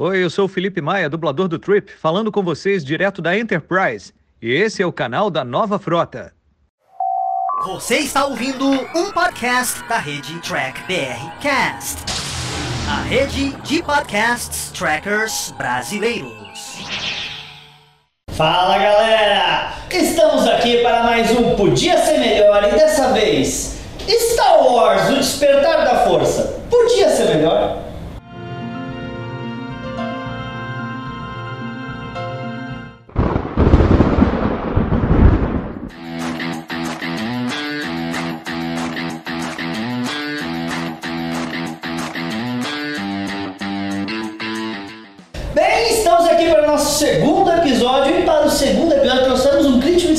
Oi, 0.00 0.22
eu 0.22 0.30
sou 0.30 0.44
o 0.44 0.48
Felipe 0.48 0.80
Maia, 0.80 1.10
dublador 1.10 1.48
do 1.48 1.58
Trip, 1.58 1.90
falando 1.90 2.30
com 2.30 2.40
vocês 2.40 2.84
direto 2.84 3.20
da 3.20 3.36
Enterprise. 3.36 4.14
E 4.40 4.48
esse 4.48 4.80
é 4.80 4.86
o 4.86 4.92
canal 4.92 5.28
da 5.28 5.42
Nova 5.42 5.76
Frota. 5.76 6.32
Você 7.64 7.96
está 7.96 8.24
ouvindo 8.24 8.64
um 8.64 9.10
podcast 9.10 9.82
da 9.88 9.98
rede 9.98 10.38
Track 10.38 10.82
BR 10.82 11.40
Cast, 11.40 11.98
a 12.88 13.02
rede 13.08 13.50
de 13.64 13.82
podcasts 13.82 14.70
trackers 14.70 15.52
brasileiros. 15.58 16.78
Fala 18.34 18.78
galera! 18.78 19.74
Estamos 19.90 20.46
aqui 20.46 20.80
para 20.80 21.02
mais 21.02 21.28
um 21.32 21.56
Podia 21.56 21.98
Ser 21.98 22.18
Melhor 22.18 22.62
e 22.62 22.70
dessa 22.70 23.12
vez 23.12 23.80
Star 24.08 24.64
Wars, 24.64 25.10
o 25.10 25.14
Despertar 25.16 25.84
da 25.84 26.04
Força. 26.04 26.62
Podia 26.70 27.10
ser 27.10 27.34
melhor? 27.34 27.87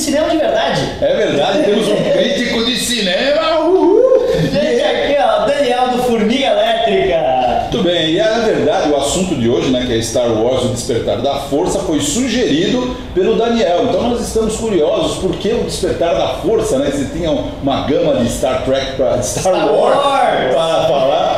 Cinema 0.10 0.30
de 0.30 0.38
verdade. 0.38 0.82
É 1.02 1.16
verdade, 1.16 1.64
temos 1.64 1.88
um 1.88 1.96
crítico 2.12 2.66
de 2.66 2.78
cinema. 2.78 3.60
Uhul. 3.60 4.28
Gente, 4.52 4.82
aqui 4.82 5.16
ó, 5.20 5.46
Daniel 5.46 5.90
do 5.90 6.04
Formiga 6.04 6.48
Elétrica. 6.48 7.40
Muito 7.72 7.84
bem, 7.84 8.12
e 8.12 8.20
é, 8.20 8.24
na 8.24 8.40
verdade 8.40 8.90
o 8.90 8.96
assunto 8.98 9.36
de 9.36 9.48
hoje, 9.48 9.70
né, 9.70 9.86
que 9.86 9.94
é 9.94 10.02
Star 10.02 10.28
Wars, 10.32 10.64
o 10.64 10.70
Despertar 10.70 11.22
da 11.22 11.36
Força, 11.36 11.80
foi 11.80 12.00
sugerido 12.00 12.96
pelo 13.14 13.36
Daniel. 13.36 13.86
Então 13.88 14.10
nós 14.10 14.22
estamos 14.22 14.56
curiosos 14.56 15.20
por 15.20 15.36
que 15.36 15.50
o 15.50 15.64
Despertar 15.64 16.16
da 16.16 16.28
Força, 16.40 16.80
né? 16.80 16.90
Você 16.92 17.06
tinha 17.16 17.30
uma 17.32 17.86
gama 17.86 18.16
de 18.16 18.30
Star 18.32 18.64
Trek 18.66 18.94
para 18.98 19.22
Star, 19.22 19.54
Star 19.54 19.72
Wars 19.72 19.96
Wars. 19.98 20.56
para 20.56 20.84
falar. 20.88 21.29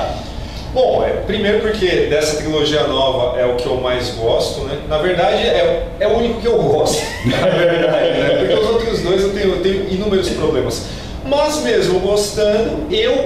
É, 1.32 1.34
primeiro 1.34 1.60
porque 1.62 2.08
dessa 2.10 2.38
trilogia 2.38 2.84
nova 2.88 3.40
é 3.40 3.46
o 3.46 3.56
que 3.56 3.66
eu 3.66 3.78
mais 3.78 4.10
gosto, 4.10 4.62
né? 4.66 4.78
Na 4.90 4.98
verdade, 4.98 5.42
é, 5.44 5.88
é 6.00 6.08
o 6.08 6.18
único 6.18 6.42
que 6.42 6.48
eu 6.48 6.62
gosto, 6.62 7.02
na 7.26 7.38
verdade, 7.48 8.20
né? 8.20 8.36
Porque 8.40 8.54
os 8.54 8.70
outros 8.70 9.02
dois 9.02 9.22
eu 9.22 9.34
tenho, 9.34 9.56
eu 9.56 9.62
tenho 9.62 9.90
inúmeros 9.90 10.30
problemas. 10.30 10.88
Mas 11.26 11.62
mesmo 11.64 12.00
gostando, 12.00 12.86
eu 12.92 13.26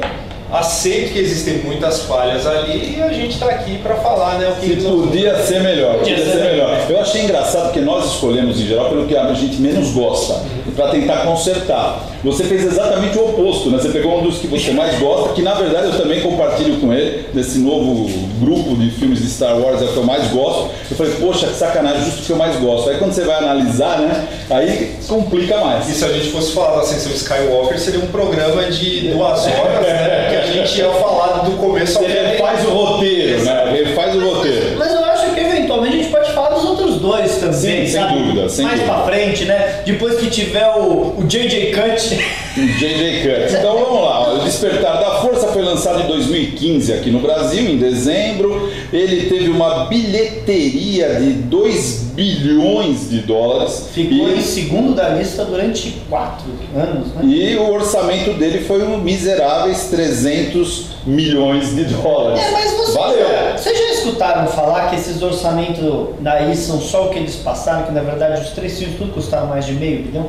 aceito 0.52 1.14
que 1.14 1.20
existem 1.20 1.58
muitas 1.60 2.02
falhas 2.02 2.46
ali 2.46 2.98
e 2.98 3.02
a 3.02 3.12
gente 3.12 3.34
está 3.34 3.48
aqui 3.48 3.80
para 3.80 3.96
falar, 3.96 4.38
né? 4.38 4.50
O 4.50 4.62
que 4.62 4.72
eles 4.72 4.84
podia 4.84 5.36
ser 5.38 5.62
melhor, 5.62 5.98
Podia 5.98 6.18
ser 6.18 6.32
ser 6.32 6.44
melhor. 6.44 6.86
Eu 6.88 7.02
achei 7.02 7.24
engraçado 7.24 7.66
porque 7.66 7.82
nós 7.82 8.06
escolhemos 8.06 8.60
em 8.60 8.68
geral 8.68 8.90
pelo 8.90 9.08
que 9.08 9.18
a 9.18 9.34
gente 9.34 9.60
menos 9.60 9.92
gosta, 9.92 10.44
para 10.76 10.90
tentar 10.90 11.24
consertar. 11.24 12.15
Você 12.26 12.44
fez 12.44 12.64
exatamente 12.66 13.18
o 13.18 13.30
oposto, 13.30 13.70
né? 13.70 13.78
Você 13.78 13.90
pegou 13.90 14.20
um 14.20 14.24
dos 14.24 14.40
que 14.40 14.48
você 14.48 14.72
mais 14.72 14.98
gosta, 15.00 15.34
que 15.34 15.42
na 15.42 15.54
verdade 15.54 15.88
eu 15.88 15.98
também 15.98 16.22
compartilho 16.22 16.80
com 16.80 16.92
ele, 16.92 17.26
desse 17.34 17.60
novo 17.60 18.10
grupo 18.40 18.76
de 18.76 18.90
filmes 18.92 19.20
de 19.20 19.30
Star 19.30 19.58
Wars, 19.60 19.82
é 19.82 19.86
o 19.86 19.88
que 19.90 19.98
eu 19.98 20.04
mais 20.04 20.28
gosto. 20.32 20.70
Eu 20.90 20.98
falei, 20.98 21.14
poxa, 21.20 21.48
que 21.48 21.56
sacanagem, 21.56 22.04
justo 22.06 22.22
o 22.22 22.26
que 22.26 22.32
eu 22.32 22.38
mais 22.38 22.56
gosto. 22.58 22.90
Aí 22.90 22.98
quando 22.98 23.14
você 23.14 23.24
vai 23.24 23.38
analisar, 23.38 24.00
né? 24.00 24.28
Aí 24.50 24.96
complica 25.08 25.58
mais. 25.58 25.88
E 25.88 25.94
se 25.94 26.04
a 26.04 26.10
gente 26.10 26.30
fosse 26.32 26.52
falar 26.54 26.76
da 26.76 26.82
Ascensão 26.82 27.12
Skywalker, 27.12 27.80
seria 27.80 28.00
um 28.00 28.08
programa 28.08 28.64
de 28.64 29.10
duas 29.10 29.46
horas, 29.46 29.82
né? 29.82 30.28
Que 30.30 30.36
a 30.36 30.46
gente 30.46 30.80
ia 30.80 30.92
falar 30.92 31.44
do 31.44 31.52
começo 31.58 31.98
ao 31.98 32.04
fim. 32.04 32.12
refaz 32.12 32.66
o 32.66 32.70
roteiro, 32.70 33.44
né? 33.44 33.84
Refaz 33.84 34.16
o 34.16 34.20
roteiro. 34.20 34.78
Mas 34.78 34.92
eu 34.92 35.06
acho 35.06 35.34
que 35.34 35.40
eventualmente 35.40 35.96
a 35.96 35.98
gente 36.00 36.12
pode 36.12 36.32
falar 36.34 36.50
dos 36.50 36.66
outros 36.66 36.96
dois 36.96 37.38
também, 37.38 37.55
Sim, 37.66 37.86
sem 37.86 37.88
sabe? 37.88 38.20
dúvida, 38.20 38.50
sem 38.50 38.66
Mais 38.66 38.80
dúvida. 38.80 38.96
pra 38.96 39.06
frente, 39.06 39.46
né? 39.46 39.82
Depois 39.86 40.20
que 40.20 40.30
tiver 40.30 40.68
o, 40.76 41.16
o 41.20 41.24
JJ 41.28 41.72
Cut. 41.72 42.16
JJ 42.56 43.22
Cut. 43.24 43.56
Então 43.58 43.74
vamos 43.78 44.02
lá, 44.04 44.34
o 44.34 44.40
Despertar 44.40 45.00
da 45.00 45.12
Força 45.22 45.48
foi 45.48 45.62
lançado 45.62 46.02
em 46.04 46.08
2015 46.08 46.94
aqui 46.94 47.10
no 47.10 47.20
Brasil, 47.20 47.62
em 47.70 47.78
dezembro. 47.78 48.72
Ele 48.94 49.28
teve 49.30 49.50
uma 49.50 49.86
bilheteria 49.86 51.16
de 51.16 51.32
2 51.34 52.06
bilhões 52.16 53.10
de 53.10 53.20
dólares. 53.20 53.90
Ficou 53.94 54.30
e, 54.30 54.38
em 54.38 54.42
segundo 54.42 54.96
da 54.96 55.10
lista 55.10 55.44
durante 55.44 55.98
quatro 56.10 56.46
anos, 56.76 57.08
né? 57.14 57.22
e 57.26 57.56
o 57.58 57.72
orçamento 57.74 58.34
dele 58.34 58.64
foi 58.64 58.82
um 58.84 58.98
miseráveis 58.98 59.88
300 59.90 60.86
milhões 61.06 61.76
de 61.76 61.84
dólares. 61.86 62.40
É, 62.42 62.52
mas 62.52 62.72
você, 62.72 62.92
Valeu! 62.94 63.28
vocês 63.58 63.78
já 63.78 63.95
escutaram 64.06 64.48
falar 64.48 64.90
que 64.90 64.96
esses 64.96 65.22
orçamentos 65.22 66.10
daí 66.20 66.56
são 66.56 66.80
só 66.80 67.06
o 67.06 67.10
que 67.10 67.20
eles 67.20 67.36
passaram, 67.36 67.84
que 67.84 67.92
na 67.92 68.02
verdade 68.02 68.42
os 68.42 68.50
três 68.52 68.78
filmes 68.78 68.98
tudo 68.98 69.14
custaram 69.14 69.48
mais 69.48 69.66
de 69.66 69.74
meio 69.74 70.04
bilhão? 70.04 70.26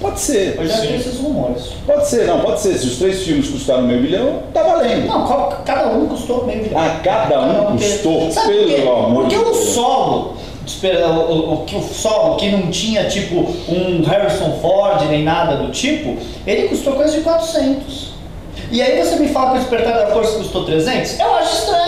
Pode 0.00 0.20
ser. 0.20 0.56
Eu 0.58 0.66
já 0.68 0.76
vi 0.80 0.94
esses 0.96 1.18
rumores. 1.18 1.68
Pode 1.86 2.06
ser, 2.06 2.26
não, 2.26 2.40
pode 2.40 2.60
ser. 2.60 2.76
Se 2.76 2.86
os 2.86 2.96
três 2.98 3.22
filmes 3.22 3.48
custaram 3.48 3.82
meio 3.82 4.02
bilhão, 4.02 4.40
tá 4.52 4.62
valendo. 4.62 5.06
Não, 5.06 5.26
qual- 5.26 5.62
cada 5.64 5.88
um 5.88 6.06
custou 6.06 6.44
meio 6.44 6.64
bilhão. 6.64 6.78
Ah, 6.78 7.00
cada 7.02 7.40
um 7.40 7.64
porque- 7.72 7.84
custou? 7.88 8.30
Sabe 8.30 8.52
por 8.52 8.66
quê? 8.66 8.74
Pelo 8.74 8.92
amor 8.96 9.22
Porque 9.22 9.36
de 9.36 9.40
o 9.42 9.44
Deus. 9.44 9.68
solo, 9.70 10.36
o, 10.66 11.32
o, 11.32 11.54
o 11.54 11.64
que 11.64 11.76
o 11.76 11.82
solo 11.82 12.36
que 12.36 12.50
não 12.50 12.70
tinha 12.70 13.04
tipo 13.04 13.36
um 13.68 14.02
Harrison 14.04 14.58
Ford 14.60 15.02
nem 15.08 15.22
nada 15.24 15.56
do 15.56 15.70
tipo, 15.70 16.16
ele 16.46 16.68
custou 16.68 16.92
coisa 16.94 17.12
de 17.16 17.20
400. 17.22 18.14
E 18.70 18.82
aí 18.82 19.00
você 19.02 19.16
me 19.16 19.28
fala 19.28 19.50
que 19.52 19.56
o 19.56 19.60
Despertar 19.60 19.94
da 19.96 20.06
Força 20.08 20.38
custou 20.38 20.64
300? 20.64 21.20
Eu 21.20 21.34
acho 21.36 21.54
estranho. 21.58 21.85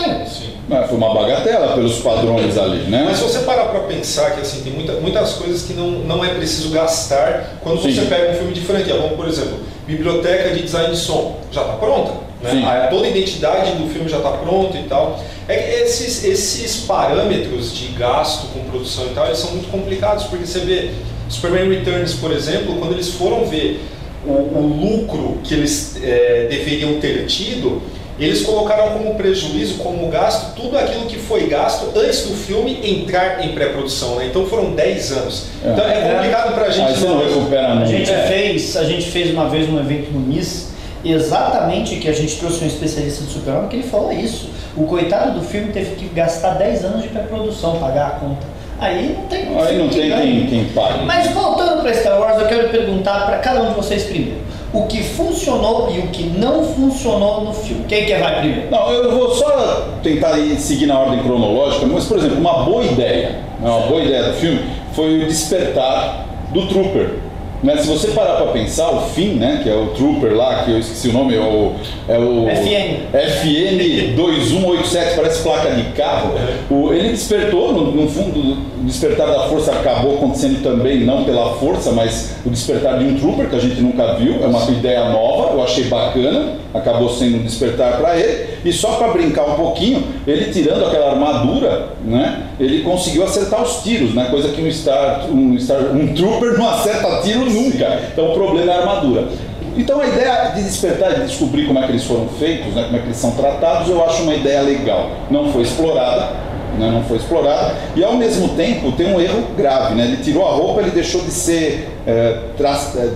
Foi 0.88 0.96
uma 0.98 1.14
bagatela 1.14 1.74
pelos 1.74 1.98
padrões 2.00 2.56
ali, 2.58 2.80
né? 2.90 3.02
Mas 3.06 3.16
se 3.18 3.22
você 3.24 3.38
parar 3.40 3.66
pra 3.66 3.80
pensar 3.80 4.32
que 4.34 4.40
assim, 4.42 4.60
tem 4.62 4.72
muita- 4.72 4.94
muitas 4.94 5.32
coisas 5.34 5.62
que 5.62 5.72
não, 5.72 5.90
não 5.90 6.24
é 6.24 6.28
preciso 6.34 6.70
gastar 6.70 7.58
quando 7.62 7.80
Sim. 7.82 7.94
você 7.94 8.02
pega 8.02 8.32
um 8.32 8.34
filme 8.34 8.52
de 8.52 8.60
franquia. 8.60 8.94
Vamos, 8.96 9.16
por 9.16 9.26
exemplo, 9.26 9.58
biblioteca 9.86 10.50
de 10.50 10.62
design 10.62 10.90
de 10.90 10.98
som. 10.98 11.38
Já 11.50 11.62
está 11.62 11.72
pronta. 11.74 12.12
Né? 12.42 12.50
Sim. 12.50 12.64
A- 12.66 12.86
toda 12.88 13.06
a 13.06 13.08
identidade 13.08 13.72
do 13.72 13.88
filme 13.88 14.08
já 14.08 14.18
está 14.18 14.30
pronta 14.30 14.76
e 14.76 14.82
tal. 14.84 15.18
É 15.48 15.80
esses, 15.82 16.22
esses 16.24 16.76
parâmetros 16.84 17.74
de 17.74 17.86
gasto 17.88 18.46
com 18.52 18.60
produção 18.70 19.06
e 19.06 19.14
tal, 19.14 19.26
eles 19.26 19.38
são 19.38 19.50
muito 19.52 19.70
complicados, 19.70 20.24
porque 20.24 20.46
você 20.46 20.60
vê 20.60 20.90
Superman 21.30 21.68
Returns, 21.70 22.12
por 22.14 22.30
exemplo, 22.30 22.76
quando 22.78 22.92
eles 22.92 23.08
foram 23.08 23.46
ver 23.46 23.80
o, 24.26 24.30
o 24.32 24.76
lucro 24.80 25.38
que 25.42 25.54
eles 25.54 25.96
eh, 26.02 26.46
deveriam 26.50 27.00
ter 27.00 27.24
tido, 27.26 27.80
eles 28.18 28.42
colocaram 28.42 28.90
como 28.90 29.14
prejuízo, 29.14 29.78
como 29.78 30.08
gasto, 30.08 30.54
tudo 30.56 30.76
aquilo 30.76 31.06
que 31.06 31.16
foi 31.16 31.46
gasto 31.46 31.96
antes 31.96 32.22
do 32.22 32.34
filme 32.34 32.80
entrar 32.82 33.44
em 33.44 33.52
pré-produção. 33.52 34.16
Né? 34.16 34.26
Então 34.26 34.46
foram 34.46 34.72
10 34.72 35.12
anos. 35.12 35.46
É. 35.64 35.70
Então 35.70 35.88
é 35.88 36.14
complicado 36.14 36.54
pra 36.54 36.70
gente. 36.70 36.88
Aí 36.88 36.94
você 36.96 37.06
não 37.06 37.24
recupera 37.24 37.72
A 37.74 37.84
gente, 37.84 38.10
É. 38.10 38.26
fez, 38.26 38.76
a 38.76 38.84
gente 38.84 39.08
fez 39.10 39.30
uma 39.30 39.48
vez 39.48 39.68
um 39.68 39.78
evento 39.78 40.10
no 40.10 40.20
MIS, 40.20 40.68
exatamente 41.04 41.96
que 41.96 42.08
a 42.08 42.12
gente 42.12 42.36
trouxe 42.38 42.64
um 42.64 42.66
especialista 42.66 43.24
de 43.24 43.30
super 43.32 43.54
que 43.68 43.76
ele 43.76 43.82
falou 43.84 44.12
isso. 44.12 44.50
O 44.76 44.84
coitado 44.84 45.38
do 45.38 45.44
filme 45.44 45.72
teve 45.72 45.96
que 45.96 46.06
gastar 46.08 46.54
10 46.54 46.84
anos 46.84 47.02
de 47.02 47.08
pré-produção, 47.08 47.78
pagar 47.78 48.06
a 48.06 48.10
conta. 48.10 48.46
Aí 48.80 49.12
não 49.16 49.24
tem 49.26 49.40
Aí 49.58 49.76
não 49.76 49.88
tem 49.88 50.10
quem, 50.12 50.46
quem 50.46 50.64
pague. 50.66 51.04
Mas 51.04 51.30
voltando 51.32 51.82
para 51.82 51.92
Star 51.94 52.20
Wars, 52.20 52.40
eu 52.40 52.46
quero 52.46 52.68
perguntar 52.68 53.26
para 53.26 53.38
cada 53.38 53.62
um 53.62 53.70
de 53.70 53.74
vocês 53.74 54.04
primeiro. 54.04 54.38
O 54.72 54.82
que 54.82 55.02
funcionou 55.02 55.90
e 55.90 55.98
o 56.00 56.08
que 56.08 56.24
não 56.24 56.62
funcionou 56.62 57.42
no 57.42 57.54
filme. 57.54 57.84
Quem 57.88 58.04
quer 58.04 58.20
vai 58.20 58.40
primeiro? 58.40 58.70
Não, 58.70 58.90
eu 58.90 59.10
vou 59.10 59.34
só 59.34 59.88
tentar 60.02 60.38
ir 60.38 60.56
seguir 60.56 60.86
na 60.86 60.98
ordem 60.98 61.22
cronológica, 61.22 61.86
mas, 61.86 62.04
por 62.04 62.18
exemplo, 62.18 62.38
uma 62.38 62.64
boa 62.64 62.84
ideia, 62.84 63.40
né, 63.60 63.70
uma 63.70 63.86
boa 63.86 64.02
ideia 64.02 64.24
do 64.24 64.34
filme 64.34 64.60
foi 64.92 65.22
o 65.22 65.26
despertar 65.26 66.26
do 66.52 66.66
Trooper. 66.66 67.27
Né? 67.62 67.76
Se 67.76 67.88
você 67.88 68.08
parar 68.08 68.36
para 68.36 68.52
pensar, 68.52 68.91
o 68.91 69.00
fim, 69.08 69.34
né, 69.34 69.60
que 69.62 69.69
é 69.69 69.74
o 69.74 69.88
Trooper 69.88 70.34
lá, 70.34 70.62
que 70.64 70.70
eu 70.70 70.78
esqueci 70.78 71.08
o 71.08 71.12
nome, 71.12 71.34
é 71.34 71.41
o, 71.41 71.72
é 72.08 72.19
o 72.19 72.46
FN. 72.48 73.08
FN 73.12 74.14
2187, 74.14 75.16
parece 75.16 75.42
placa 75.42 75.70
de 75.70 75.82
carro. 75.92 76.34
O, 76.70 76.92
ele 76.92 77.10
despertou, 77.10 77.72
no, 77.72 77.91
no 77.92 78.08
fundo, 78.08 78.38
o 78.81 78.84
despertar 78.84 79.26
da 79.26 79.49
força 79.49 79.72
acabou 79.72 80.16
acontecendo 80.16 80.62
também, 80.62 81.00
não 81.00 81.25
pela 81.25 81.55
força, 81.55 81.90
mas 81.90 82.37
o 82.46 82.50
despertar 82.50 82.99
de 82.99 83.05
um 83.05 83.19
Trooper, 83.19 83.49
que 83.49 83.56
a 83.56 83.60
gente 83.60 83.81
nunca 83.81 84.14
viu, 84.14 84.43
é 84.43 84.46
uma 84.46 84.64
ideia 84.70 85.08
nova, 85.08 85.55
eu 85.55 85.62
achei 85.62 85.84
bacana, 85.84 86.55
acabou 86.72 87.08
sendo 87.08 87.38
um 87.38 87.43
despertar 87.43 87.99
para 87.99 88.16
ele. 88.19 88.58
E 88.64 88.72
só 88.72 88.93
para 88.93 89.08
brincar 89.08 89.44
um 89.44 89.55
pouquinho, 89.55 90.05
ele 90.26 90.52
tirando 90.52 90.84
aquela 90.84 91.10
armadura, 91.10 91.88
né, 92.05 92.44
ele 92.60 92.82
conseguiu 92.82 93.25
acertar 93.25 93.62
os 93.62 93.82
tiros, 93.82 94.14
né, 94.14 94.28
coisa 94.31 94.49
que 94.49 94.60
um, 94.60 94.70
Star, 94.70 95.26
um, 95.31 95.58
Star, 95.58 95.94
um 95.94 96.14
Trooper 96.14 96.58
não 96.58 96.69
acerta 96.69 97.08
tiro 97.22 97.47
nunca. 97.48 98.00
Então 98.12 98.30
o 98.30 98.34
problema 98.34 98.72
é 98.72 98.74
a 98.74 98.78
armadura. 98.80 99.28
Então 99.76 100.00
a 100.00 100.06
ideia 100.06 100.52
de 100.56 100.62
despertar, 100.64 101.14
de 101.14 101.26
descobrir 101.26 101.66
como 101.66 101.78
é 101.78 101.82
que 101.86 101.92
eles 101.92 102.04
foram 102.04 102.28
feitos, 102.28 102.74
né, 102.74 102.82
como 102.84 102.96
é 102.96 102.98
que 103.00 103.06
eles 103.06 103.16
são 103.16 103.30
tratados, 103.32 103.88
eu 103.88 104.04
acho 104.04 104.22
uma 104.24 104.34
ideia 104.34 104.60
legal. 104.62 105.10
Não 105.30 105.52
foi 105.52 105.62
explorada, 105.62 106.30
né, 106.78 106.90
não 106.90 107.04
foi 107.04 107.16
explorada, 107.18 107.74
e 107.94 108.02
ao 108.02 108.14
mesmo 108.14 108.48
tempo 108.50 108.90
tem 108.92 109.14
um 109.14 109.20
erro 109.20 109.44
grave, 109.56 109.94
né? 109.94 110.04
Ele 110.04 110.16
tirou 110.16 110.46
a 110.46 110.50
roupa, 110.50 110.80
ele 110.80 110.90
deixou 110.90 111.20
de 111.20 111.30
ser, 111.30 111.88
é, 112.06 112.38
tra- 112.56 112.80
é, 112.96 113.08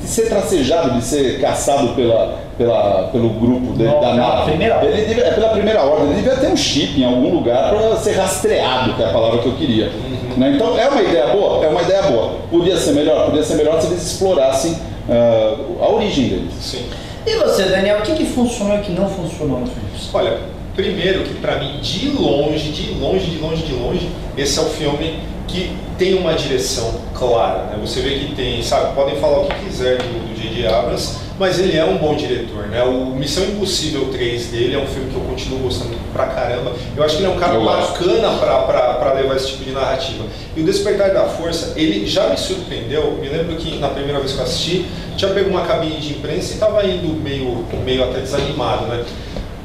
de 0.00 0.06
ser 0.08 0.28
tracejado, 0.28 0.92
de 0.92 1.04
ser 1.04 1.38
caçado 1.40 1.88
pela, 1.94 2.38
pela, 2.64 3.08
pelo 3.10 3.30
grupo 3.30 3.72
dele, 3.72 3.88
Não, 3.88 4.00
da 4.02 4.10
pela 4.10 4.14
nave. 4.16 4.50
primeira 4.50 4.74
ordem. 4.74 4.90
Ele 4.90 5.04
devia- 5.06 5.24
é 5.24 5.30
pela 5.32 5.48
primeira 5.48 5.82
ordem, 5.82 6.06
ele 6.08 6.16
devia 6.16 6.36
ter 6.36 6.48
um 6.48 6.56
chip 6.56 7.00
em 7.00 7.04
algum 7.06 7.34
lugar 7.34 7.70
para 7.70 7.96
ser 7.96 8.12
rastreado, 8.12 8.92
que 8.92 9.02
é 9.02 9.06
a 9.06 9.12
palavra 9.12 9.38
que 9.38 9.46
eu 9.46 9.54
queria. 9.54 9.86
Uhum. 9.86 10.36
Né? 10.36 10.52
Então 10.54 10.78
é 10.78 10.86
uma 10.86 11.00
ideia 11.02 11.28
boa? 11.28 11.64
É 11.64 11.68
uma 11.68 11.80
ideia 11.80 12.02
boa. 12.02 12.32
Podia 12.50 12.76
ser 12.76 12.92
melhor? 12.92 13.24
Podia 13.26 13.42
ser 13.42 13.54
melhor 13.54 13.80
se 13.80 13.86
eles 13.86 14.02
explorassem 14.12 14.76
ah, 15.08 15.56
a 15.80 15.88
origem 15.88 16.28
deles. 16.28 16.52
Sim. 16.60 16.84
E 17.26 17.34
você, 17.36 17.62
Daniel, 17.64 18.00
o 18.00 18.02
que, 18.02 18.12
que 18.12 18.26
funcionou 18.26 18.76
e 18.76 18.80
o 18.80 18.82
que 18.82 18.92
não 18.92 19.08
funcionou 19.08 19.60
nos 19.60 19.70
filmes? 19.70 20.10
Olha, 20.12 20.36
primeiro 20.76 21.22
que 21.22 21.34
pra 21.36 21.56
mim, 21.56 21.78
de 21.80 22.10
longe, 22.10 22.72
de 22.72 22.92
longe, 22.92 23.24
de 23.30 23.38
longe, 23.38 23.62
de 23.62 23.72
longe, 23.72 24.08
esse 24.36 24.58
é 24.58 24.62
o 24.62 24.66
filme 24.66 25.18
que 25.48 25.74
tem 25.98 26.14
uma 26.14 26.34
direção 26.34 26.92
clara. 27.14 27.64
Né? 27.70 27.78
Você 27.80 28.00
vê 28.00 28.18
que 28.18 28.34
tem, 28.34 28.62
sabe, 28.62 28.94
podem 28.94 29.16
falar 29.16 29.38
o 29.40 29.44
que 29.46 29.54
quiser 29.64 29.96
do 29.96 30.28
do 30.28 30.40
J.J. 30.40 30.66
Abrams, 30.68 31.29
mas 31.40 31.58
ele 31.58 31.74
é 31.74 31.82
um 31.82 31.96
bom 31.96 32.14
diretor. 32.14 32.66
Né? 32.68 32.82
O 32.84 33.06
Missão 33.16 33.42
Impossível 33.44 34.10
3 34.12 34.48
dele 34.48 34.74
é 34.74 34.78
um 34.78 34.86
filme 34.86 35.10
que 35.10 35.16
eu 35.16 35.22
continuo 35.22 35.60
gostando 35.60 35.96
pra 36.12 36.26
caramba. 36.26 36.74
Eu 36.94 37.02
acho 37.02 37.16
que 37.16 37.22
ele 37.22 37.32
é 37.32 37.34
um 37.34 37.38
cara 37.38 37.54
Eu 37.54 37.64
bacana 37.64 38.30
pra, 38.38 38.58
pra, 38.58 38.94
pra 38.94 39.12
levar 39.14 39.36
esse 39.36 39.46
tipo 39.46 39.64
de 39.64 39.70
narrativa. 39.70 40.26
E 40.54 40.60
o 40.60 40.64
Despertar 40.64 41.14
da 41.14 41.24
Força, 41.24 41.72
ele 41.76 42.06
já 42.06 42.28
me 42.28 42.36
surpreendeu. 42.36 43.12
Me 43.12 43.26
lembro 43.26 43.56
que 43.56 43.78
na 43.78 43.88
primeira 43.88 44.20
vez 44.20 44.32
que 44.32 44.38
eu 44.38 44.44
assisti, 44.44 44.86
tinha 45.16 45.32
pego 45.32 45.48
uma 45.48 45.62
cabine 45.62 45.96
de 45.96 46.12
imprensa 46.12 46.50
e 46.50 46.54
estava 46.54 46.86
indo 46.86 47.08
meio, 47.08 47.64
meio 47.86 48.04
até 48.04 48.20
desanimado, 48.20 48.84
né? 48.84 49.02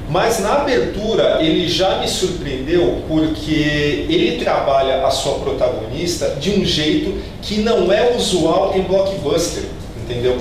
Mas 0.09 0.39
na 0.39 0.61
abertura 0.61 1.39
ele 1.41 1.67
já 1.67 1.97
me 1.97 2.07
surpreendeu 2.07 3.01
porque 3.05 4.05
ele 4.07 4.37
trabalha 4.41 5.05
a 5.05 5.11
sua 5.11 5.39
protagonista 5.39 6.37
de 6.39 6.51
um 6.51 6.63
jeito 6.63 7.19
que 7.41 7.59
não 7.59 7.91
é 7.91 8.15
usual 8.15 8.77
em 8.77 8.81
blockbuster, 8.81 9.63
entendeu? 10.01 10.37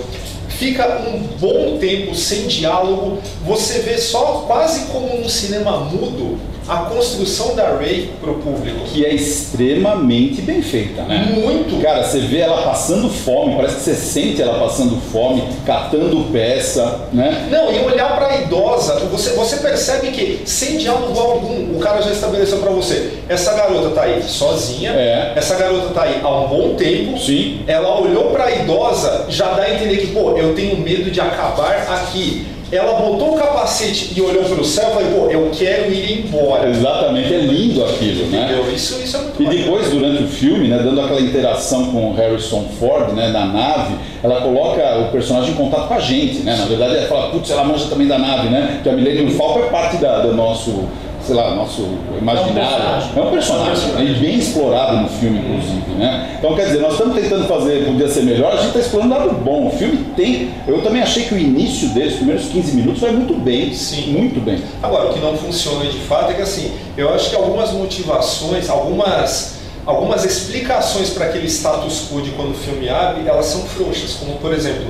Fica 0.65 1.03
um 1.07 1.19
bom 1.39 1.77
tempo 1.77 2.15
sem 2.15 2.47
diálogo, 2.47 3.19
você 3.45 3.81
vê 3.81 3.99
só 3.99 4.45
quase 4.47 4.87
como 4.87 5.15
um 5.15 5.29
cinema 5.29 5.81
mudo 5.81 6.39
a 6.69 6.77
construção 6.79 7.55
da 7.55 7.77
Ray 7.77 8.11
pro 8.21 8.35
público. 8.35 8.81
Que 8.87 9.05
é 9.05 9.15
extremamente 9.15 10.41
bem 10.43 10.63
feita, 10.63 11.03
né? 11.03 11.29
Muito. 11.35 11.81
Cara, 11.83 12.03
você 12.05 12.21
vê 12.21 12.39
ela 12.41 12.63
passando 12.63 13.09
fome, 13.11 13.57
parece 13.57 13.77
que 13.77 13.81
você 13.83 13.95
sente 13.95 14.41
ela 14.43 14.59
passando 14.59 15.01
fome, 15.13 15.43
catando 15.67 16.25
peça, 16.33 17.09
né? 17.13 17.49
Não, 17.51 17.73
e 17.73 17.79
olhar 17.81 18.15
para 18.17 18.29
a 18.29 18.37
idosa, 18.43 18.99
você, 19.11 19.31
você 19.31 19.57
percebe 19.57 20.11
que 20.11 20.43
sem 20.47 20.79
diálogo 20.79 21.19
algum, 21.19 21.77
o 21.77 21.81
cara 21.81 22.01
já 22.03 22.11
estabeleceu 22.13 22.59
para 22.59 22.71
você. 22.71 23.11
Essa 23.29 23.53
garota 23.55 23.91
tá 23.91 24.03
aí 24.03 24.23
sozinha, 24.23 24.91
É. 24.93 25.33
essa 25.37 25.57
garota 25.57 25.89
tá 25.93 26.03
aí 26.03 26.21
há 26.23 26.29
um 26.41 26.49
bom 26.49 26.75
tempo. 26.77 27.19
Sim. 27.19 27.61
Ela 27.67 28.01
olhou 28.01 28.31
para 28.31 28.45
a 28.45 28.55
idosa, 28.57 29.27
já 29.29 29.53
dá 29.53 29.63
a 29.65 29.75
entender 29.75 29.99
que, 29.99 30.07
pô, 30.09 30.37
eu 30.37 30.55
tenho 30.55 30.79
medo 30.79 31.11
de 31.11 31.21
acabar 31.21 31.87
aqui. 31.91 32.47
Ela 32.73 32.95
botou 32.95 33.35
o 33.35 33.37
capacete 33.39 34.13
e 34.17 34.21
olhou 34.21 34.43
para 34.45 34.61
o 34.61 34.65
céu 34.65 34.89
e 34.89 34.93
falou, 35.05 35.27
pô, 35.27 35.31
eu 35.31 35.51
quero 35.53 35.93
ir 35.93 36.21
embora. 36.27 36.69
Exatamente, 36.69 37.33
é 37.33 37.39
lindo 37.39 37.85
aquilo, 37.85 38.27
né? 38.27 38.45
Entendeu? 38.51 38.73
Isso, 38.75 39.01
isso 39.03 39.17
é 39.17 39.21
muito 39.21 39.43
E 39.43 39.45
bacana. 39.45 39.63
depois, 39.65 39.91
durante 39.91 40.23
o 40.25 40.29
filme, 40.29 40.69
né, 40.69 40.79
dando 40.83 41.01
aquela 41.01 41.21
interação 41.21 41.87
com 41.93 42.11
o 42.11 42.15
Harrison 42.15 42.65
Ford, 42.79 43.13
né, 43.15 43.29
na 43.29 43.45
nave, 43.47 43.95
ela 44.23 44.41
coloca 44.41 44.99
o 44.99 45.13
personagem 45.13 45.51
em 45.53 45.55
contato 45.55 45.87
com 45.89 45.95
a 45.95 46.01
gente, 46.01 46.39
né? 46.43 46.57
Na 46.57 46.65
verdade, 46.65 46.97
ela 46.97 47.07
fala, 47.07 47.31
putz, 47.31 47.51
ela 47.51 47.65
manja 47.65 47.87
também 47.89 48.07
da 48.09 48.19
nave, 48.19 48.49
né? 48.49 48.81
Que 48.83 48.89
a 48.89 48.93
Millennium 48.93 49.31
Falcon 49.31 49.61
é 49.61 49.67
parte 49.69 49.99
da, 49.99 50.21
do 50.21 50.35
nosso, 50.35 50.89
sei 51.25 51.35
lá, 51.35 51.55
nosso 51.55 51.87
imaginário. 52.21 53.09
É 53.15 53.19
É 53.19 53.23
um 53.23 53.29
um 53.29 53.31
personagem. 53.31 53.75
personagem, 53.75 53.93
né, 53.95 54.05
e 54.05 54.15
bem 54.21 54.39
explorado 54.39 54.97
no 54.99 55.09
filme, 55.09 55.39
inclusive, 55.39 55.91
né? 55.99 56.37
Então, 56.39 56.55
quer 56.55 56.67
dizer, 56.67 56.81
nós 56.81 56.93
estamos 56.93 57.15
tentando 57.19 57.49
fazer, 57.49 57.85
podia 57.85 58.09
ser 58.09 58.23
melhor, 58.23 58.53
a 58.53 58.57
gente 58.57 58.67
está 58.69 58.81
explorando 58.81 59.15
lado 59.15 59.33
bom. 59.43 59.69
O 59.69 59.71
filme 59.71 60.05
tem, 60.17 60.51
eu 60.69 60.83
também 60.83 61.03
achei 61.03 61.25
que 61.25 61.35
o 61.35 61.39
início 61.39 61.89
dele, 61.91 62.09
os 62.09 62.15
primeiros 62.17 62.47
15 62.47 62.77
minutos, 62.77 63.01
vai 63.01 63.13
muito 63.13 63.35
bem. 63.35 63.73
Sim. 63.73 64.13
Muito 64.13 64.41
bem. 64.41 64.63
Agora, 64.83 65.11
o 65.11 65.15
que 65.15 65.21
não 65.21 65.37
funciona 65.37 65.85
de 65.87 65.99
fato 65.99 66.31
é 66.31 66.35
que 66.35 66.43
assim, 66.43 66.73
eu 66.97 67.13
acho 67.15 67.31
que 67.31 67.37
algumas 67.37 67.73
motivações, 67.73 68.69
algumas, 68.69 69.55
algumas 69.87 70.25
explicações 70.25 71.11
para 71.11 71.27
aquele 71.27 71.47
status 71.49 72.09
quo 72.11 72.21
de 72.21 72.31
quando 72.33 72.51
o 72.51 72.55
filme 72.55 72.89
abre, 72.89 73.27
elas 73.27 73.47
são 73.47 73.63
frouxas. 73.63 74.15
Como, 74.15 74.37
por 74.39 74.53
exemplo, 74.53 74.87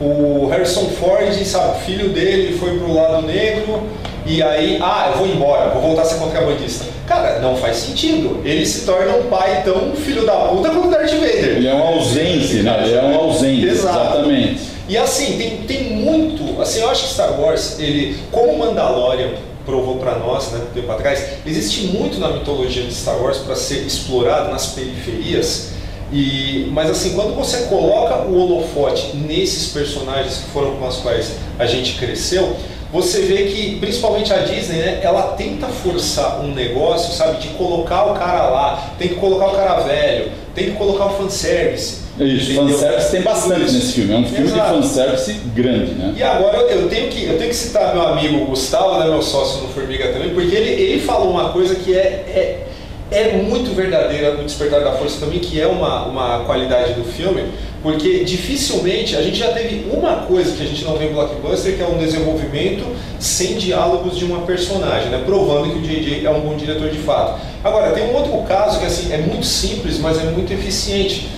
o 0.00 0.48
Harrison 0.48 0.86
Ford, 0.98 1.32
sabe, 1.44 1.78
o 1.78 1.80
filho 1.80 2.08
dele 2.10 2.58
foi 2.58 2.76
pro 2.78 2.92
lado 2.92 3.26
negro 3.26 3.82
e 4.26 4.42
aí, 4.42 4.78
ah, 4.82 5.10
eu 5.12 5.18
vou 5.18 5.26
embora, 5.28 5.70
vou 5.70 5.80
voltar 5.82 6.02
a 6.02 6.04
ser 6.04 6.16
contrabandista. 6.16 6.84
Cara, 7.06 7.38
não 7.38 7.56
faz 7.56 7.76
sentido. 7.76 8.40
Ele 8.44 8.66
se 8.66 8.84
torna 8.84 9.16
um 9.16 9.24
pai 9.30 9.62
tão 9.64 9.94
filho 9.94 10.26
da 10.26 10.32
puta 10.32 10.70
quanto 10.70 10.88
o 10.88 10.90
Darth 10.90 11.12
Vader. 11.12 11.56
Ele 11.56 11.68
é 11.68 11.74
um 11.74 11.82
ausente, 11.82 12.56
né? 12.56 12.82
Ele 12.84 12.94
é 12.94 13.02
um 13.02 13.14
ausente, 13.14 13.66
Exato. 13.66 13.98
exatamente. 13.98 14.60
E 14.88 14.96
assim, 14.96 15.36
tem, 15.36 15.58
tem 15.58 15.90
muito. 15.94 16.60
Assim, 16.60 16.80
eu 16.80 16.90
acho 16.90 17.04
que 17.04 17.14
Star 17.14 17.40
Wars, 17.40 17.78
ele, 17.78 18.18
como 18.32 18.52
o 18.52 18.58
Mandalorian 18.58 19.30
provou 19.64 19.96
pra 19.96 20.16
nós, 20.16 20.52
né, 20.52 20.60
um 20.70 20.72
tempo 20.72 20.90
atrás, 20.92 21.24
existe 21.44 21.88
muito 21.88 22.18
na 22.20 22.30
mitologia 22.30 22.84
de 22.84 22.94
Star 22.94 23.20
Wars 23.20 23.38
para 23.38 23.56
ser 23.56 23.84
explorado 23.84 24.50
nas 24.50 24.66
periferias. 24.66 25.70
E, 26.12 26.68
mas 26.70 26.88
assim, 26.88 27.14
quando 27.14 27.34
você 27.34 27.62
coloca 27.62 28.16
o 28.28 28.40
holofote 28.40 29.16
nesses 29.16 29.72
personagens 29.72 30.38
que 30.38 30.50
foram 30.50 30.76
com 30.76 30.86
os 30.86 30.98
quais 30.98 31.32
a 31.58 31.66
gente 31.66 31.94
cresceu, 31.98 32.56
você 32.92 33.22
vê 33.22 33.44
que, 33.44 33.76
principalmente 33.76 34.32
a 34.32 34.38
Disney, 34.38 34.78
né, 34.78 35.00
ela 35.02 35.34
tenta 35.36 35.66
forçar 35.66 36.40
um 36.40 36.54
negócio, 36.54 37.12
sabe, 37.12 37.38
de 37.40 37.48
colocar 37.48 38.04
o 38.04 38.14
cara 38.14 38.48
lá, 38.48 38.90
tem 38.98 39.08
que 39.08 39.14
colocar 39.16 39.48
o 39.48 39.56
cara 39.56 39.80
velho, 39.80 40.30
tem 40.54 40.70
que 40.70 40.72
colocar 40.72 41.06
o 41.06 41.10
fanservice. 41.10 42.06
Isso, 42.18 42.52
entendeu? 42.52 42.78
fanservice 42.78 43.10
tem 43.10 43.22
bastante 43.22 43.64
Isso. 43.64 43.74
nesse 43.74 43.92
filme. 43.92 44.14
É 44.14 44.16
um 44.16 44.24
filme 44.26 44.46
Exato. 44.46 44.80
de 44.80 44.82
fanservice 44.82 45.32
grande, 45.54 45.92
né? 45.92 46.14
E 46.16 46.22
agora 46.22 46.58
eu, 46.58 46.82
eu 46.82 46.88
tenho 46.88 47.10
que, 47.10 47.24
eu 47.24 47.36
tenho 47.36 47.50
que 47.50 47.56
citar 47.56 47.92
meu 47.92 48.06
amigo 48.06 48.46
Gustavo, 48.46 48.98
né, 48.98 49.04
meu 49.04 49.20
sócio 49.20 49.62
no 49.62 49.68
Formiga 49.68 50.12
também, 50.12 50.30
porque 50.30 50.54
ele, 50.54 50.70
ele 50.70 51.00
falou 51.02 51.30
uma 51.30 51.50
coisa 51.50 51.74
que 51.74 51.94
é, 51.94 51.98
é, 51.98 52.65
é 53.10 53.36
muito 53.36 53.74
verdadeira 53.74 54.34
no 54.34 54.44
Despertar 54.44 54.80
da 54.80 54.92
Força 54.92 55.20
também, 55.20 55.38
que 55.38 55.60
é 55.60 55.66
uma, 55.66 56.06
uma 56.06 56.44
qualidade 56.44 56.94
do 56.94 57.04
filme, 57.04 57.44
porque 57.82 58.24
dificilmente 58.24 59.14
a 59.14 59.22
gente 59.22 59.38
já 59.38 59.52
teve 59.52 59.88
uma 59.90 60.16
coisa 60.22 60.56
que 60.56 60.62
a 60.62 60.66
gente 60.66 60.84
não 60.84 60.96
vê 60.96 61.06
em 61.06 61.12
Blockbuster, 61.12 61.76
que 61.76 61.82
é 61.82 61.86
um 61.86 61.98
desenvolvimento 61.98 62.84
sem 63.20 63.54
diálogos 63.54 64.16
de 64.18 64.24
uma 64.24 64.40
personagem, 64.40 65.08
né, 65.10 65.22
provando 65.24 65.72
que 65.72 65.78
o 65.78 65.82
JJ 65.82 66.26
é 66.26 66.30
um 66.30 66.40
bom 66.40 66.56
diretor 66.56 66.90
de 66.90 66.98
fato. 66.98 67.40
Agora, 67.62 67.92
tem 67.92 68.10
um 68.10 68.14
outro 68.14 68.36
caso 68.42 68.80
que 68.80 68.86
assim, 68.86 69.12
é 69.12 69.18
muito 69.18 69.46
simples, 69.46 69.98
mas 69.98 70.18
é 70.18 70.24
muito 70.24 70.52
eficiente. 70.52 71.28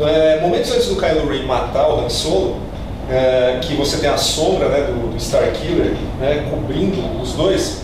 É, 0.00 0.40
momentos 0.40 0.70
antes 0.72 0.86
do 0.86 0.96
Kylo 0.96 1.28
Ren 1.28 1.42
matar 1.42 1.86
o 1.88 2.00
Han 2.00 2.08
Solo, 2.08 2.56
é, 3.10 3.58
que 3.60 3.74
você 3.74 3.98
tem 3.98 4.08
a 4.08 4.16
sombra 4.16 4.68
né, 4.68 4.86
do, 4.86 5.12
do 5.12 5.20
Star 5.20 5.50
Killer 5.52 5.92
né, 6.18 6.46
cobrindo 6.50 7.00
os 7.20 7.32
dois, 7.32 7.82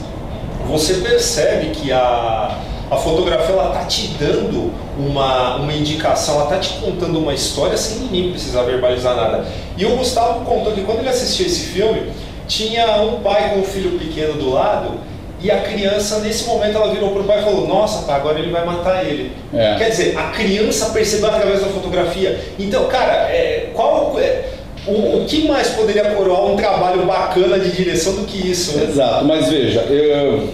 você 0.66 0.94
percebe 0.94 1.70
que 1.70 1.92
a, 1.92 2.56
a 2.90 2.96
fotografia 2.96 3.54
ela 3.54 3.72
tá 3.72 3.84
te 3.84 4.08
dando 4.18 4.72
uma, 4.98 5.56
uma 5.56 5.72
indicação, 5.72 6.37
ela 6.37 6.46
tá 6.46 6.58
te 6.58 6.75
contando 6.75 7.18
uma 7.18 7.34
história 7.34 7.76
sem 7.76 7.99
ninguém 7.99 8.30
precisar 8.30 8.62
verbalizar 8.62 9.16
nada. 9.16 9.44
E 9.76 9.84
o 9.84 9.96
Gustavo 9.96 10.44
contou 10.44 10.72
que 10.72 10.82
quando 10.82 11.00
ele 11.00 11.08
assistiu 11.08 11.46
esse 11.46 11.66
filme, 11.66 12.11
tinha 12.46 13.02
um 13.02 13.20
pai 13.20 13.50
com 13.50 13.61
um 13.61 13.64
filho 13.64 13.99
pequeno 13.99 14.34
do 14.34 14.50
lado 14.50 15.00
e 15.42 15.50
a 15.50 15.61
criança, 15.61 16.20
nesse 16.20 16.44
momento, 16.46 16.76
ela 16.76 16.92
virou 16.92 17.11
pro 17.11 17.25
pai 17.25 17.40
e 17.40 17.44
falou: 17.44 17.66
Nossa, 17.66 18.11
agora 18.11 18.38
ele 18.38 18.50
vai 18.50 18.64
matar 18.64 19.04
ele. 19.04 19.32
É. 19.52 19.76
Quer 19.76 19.90
dizer, 19.90 20.18
a 20.18 20.30
criança 20.30 20.90
percebeu 20.90 21.28
através 21.28 21.61
da 21.61 21.66
fotografia. 21.66 22.40
Então, 22.58 22.87
cara, 22.87 23.30
é, 23.30 23.70
qual. 23.75 24.18
é, 24.18 24.44
o, 24.87 25.18
o 25.18 25.25
que 25.26 25.49
mais 25.49 25.68
poderia 25.70 26.04
coroar 26.11 26.44
um 26.44 26.56
trabalho 26.56 27.04
bacana 27.06 27.58
de 27.58 27.72
direção 27.72 28.14
do 28.14 28.25
que 28.25 28.50
isso? 28.50 28.78
né? 28.78 28.84
Exato, 28.84 29.25
mas 29.25 29.49
veja, 29.49 29.80
eu, 29.80 30.49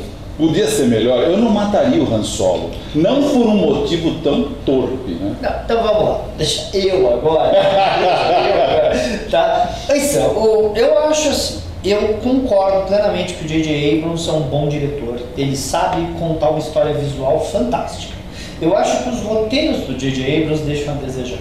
podia 0.47 0.67
ser 0.67 0.87
melhor. 0.89 1.23
Eu 1.23 1.37
não 1.37 1.51
mataria 1.51 2.03
o 2.03 2.15
Han 2.15 2.23
Solo. 2.23 2.71
Não 2.95 3.23
por 3.23 3.47
um 3.47 3.57
motivo 3.57 4.21
tão 4.23 4.49
torpe, 4.67 5.13
né? 5.13 5.35
Não, 5.41 5.51
então 5.65 5.83
vamos 5.83 6.05
lá, 6.05 6.21
deixa 6.37 6.77
eu 6.77 7.13
agora. 7.13 7.51
Deixa 7.51 7.69
eu 7.69 8.63
agora, 8.63 9.27
tá? 9.31 9.75
Então, 9.95 10.73
eu 10.77 10.99
acho 11.09 11.29
assim, 11.31 11.61
eu 11.85 12.15
concordo 12.23 12.87
plenamente 12.87 13.35
que 13.35 13.45
o 13.45 13.49
J.J. 13.49 13.99
Abrams 13.99 14.29
é 14.29 14.33
um 14.33 14.41
bom 14.43 14.69
diretor. 14.69 15.21
Ele 15.37 15.57
sabe 15.57 16.07
contar 16.19 16.51
uma 16.51 16.59
história 16.59 16.93
visual 16.95 17.41
fantástica. 17.41 18.13
Eu 18.61 18.77
acho 18.77 19.03
que 19.03 19.09
os 19.11 19.21
roteiros 19.23 19.81
do 19.81 19.95
J.J. 19.99 20.43
Abrams 20.43 20.63
deixam 20.63 20.95
a 20.95 20.97
desejar. 20.99 21.39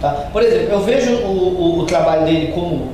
Tá? 0.00 0.28
Por 0.32 0.42
exemplo, 0.42 0.72
eu 0.72 0.80
vejo 0.80 1.14
o, 1.14 1.28
o- 1.28 1.78
o 1.80 1.86
trabalho 1.86 2.24
dele 2.26 2.52
como 2.52 2.88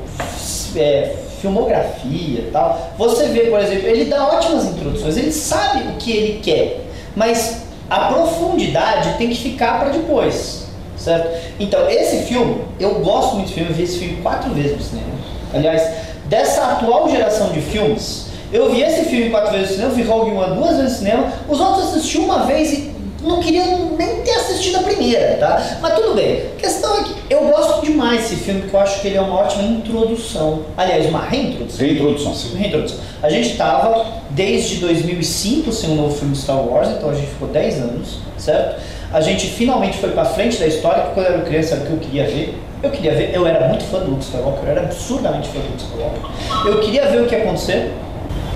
é, 0.77 1.13
filmografia 1.41 2.49
tal. 2.53 2.93
Você 2.99 3.27
vê, 3.27 3.41
por 3.43 3.61
exemplo, 3.61 3.89
ele 3.89 4.05
dá 4.05 4.27
ótimas 4.27 4.67
introduções, 4.67 5.17
ele 5.17 5.33
sabe 5.33 5.89
o 5.89 5.93
que 5.93 6.13
ele 6.13 6.41
quer, 6.41 6.87
mas 7.17 7.63
a 7.89 8.07
profundidade 8.07 9.17
tem 9.19 9.29
que 9.29 9.37
ficar 9.37 9.81
para 9.81 9.89
depois, 9.91 10.67
certo? 10.97 11.29
Então, 11.59 11.89
esse 11.91 12.25
filme, 12.25 12.63
eu 12.79 13.01
gosto 13.01 13.37
muito 13.37 13.49
do 13.49 13.55
filme, 13.55 13.71
eu 13.71 13.75
vi 13.75 13.83
esse 13.83 13.99
filme 13.99 14.23
quatro 14.23 14.51
vezes 14.53 14.77
no 14.77 14.83
cinema. 14.83 15.11
Aliás, 15.53 15.83
dessa 16.27 16.63
atual 16.73 17.09
geração 17.11 17.51
de 17.51 17.61
filmes, 17.61 18.27
eu 18.53 18.71
vi 18.71 18.83
esse 18.83 19.05
filme 19.05 19.31
quatro 19.31 19.53
vezes 19.53 19.71
no 19.71 19.75
cinema, 19.75 19.95
vi 19.95 20.03
Rogue 20.03 20.31
One 20.31 20.55
duas 20.57 20.77
vezes 20.77 20.93
no 20.93 20.99
cinema, 20.99 21.33
os 21.49 21.61
outros 21.61 21.89
assisti 21.89 22.19
uma 22.19 22.45
vez 22.47 22.73
e 22.73 23.00
não 23.23 23.41
queria 23.41 23.65
nem 23.67 24.23
ter 24.23 24.31
assistido 24.33 24.77
a 24.77 24.83
primeira, 24.83 25.37
tá? 25.39 25.79
Mas 25.81 25.95
tudo 25.95 26.15
bem. 26.15 26.43
A 26.57 26.61
questão 26.61 27.01
é 27.01 27.05
que 27.05 27.15
eu 27.29 27.45
gosto 27.49 27.85
demais 27.85 28.23
desse 28.23 28.37
filme, 28.37 28.63
porque 28.63 28.77
eu 28.77 28.81
acho 28.81 29.01
que 29.01 29.09
ele 29.09 29.17
é 29.17 29.21
uma 29.21 29.41
ótima 29.41 29.63
introdução. 29.63 30.63
Aliás, 30.77 31.07
uma 31.07 31.21
reintrodução. 31.21 31.87
Reintrodução. 31.87 32.35
Reintrodução. 32.57 32.99
A 33.23 33.29
gente 33.29 33.57
tava 33.57 34.07
desde 34.31 34.77
2005 34.77 35.73
sem 35.73 35.91
um 35.91 35.97
novo 35.97 36.17
filme 36.17 36.33
de 36.33 36.41
Star 36.41 36.61
Wars, 36.67 36.89
então 36.89 37.11
a 37.11 37.15
gente 37.15 37.29
ficou 37.29 37.49
10 37.49 37.79
anos, 37.79 38.19
certo? 38.39 38.81
A 39.13 39.21
gente 39.21 39.47
finalmente 39.49 39.99
foi 39.99 40.11
pra 40.11 40.25
frente 40.25 40.59
da 40.59 40.67
história, 40.67 41.03
que 41.03 41.15
quando 41.15 41.27
eu 41.27 41.35
era 41.35 41.43
criança 41.43 41.75
era 41.75 41.85
o 41.85 41.87
que 41.87 41.93
eu 41.93 41.99
queria 41.99 42.27
ver. 42.27 42.59
Eu 42.83 42.91
queria 42.91 43.15
ver, 43.15 43.35
eu 43.35 43.47
era 43.47 43.69
muito 43.69 43.85
fã 43.85 43.99
do 43.99 44.13
Luke 44.13 44.25
Skywalker, 44.25 44.65
eu 44.65 44.71
era 44.71 44.81
absurdamente 44.83 45.49
fã 45.49 45.59
do 45.61 45.69
Luke 45.69 45.83
Skywalker. 45.83 46.67
Eu 46.67 46.81
queria 46.81 47.07
ver 47.07 47.23
o 47.23 47.27
que 47.27 47.35
ia 47.35 47.43
acontecer. 47.43 47.93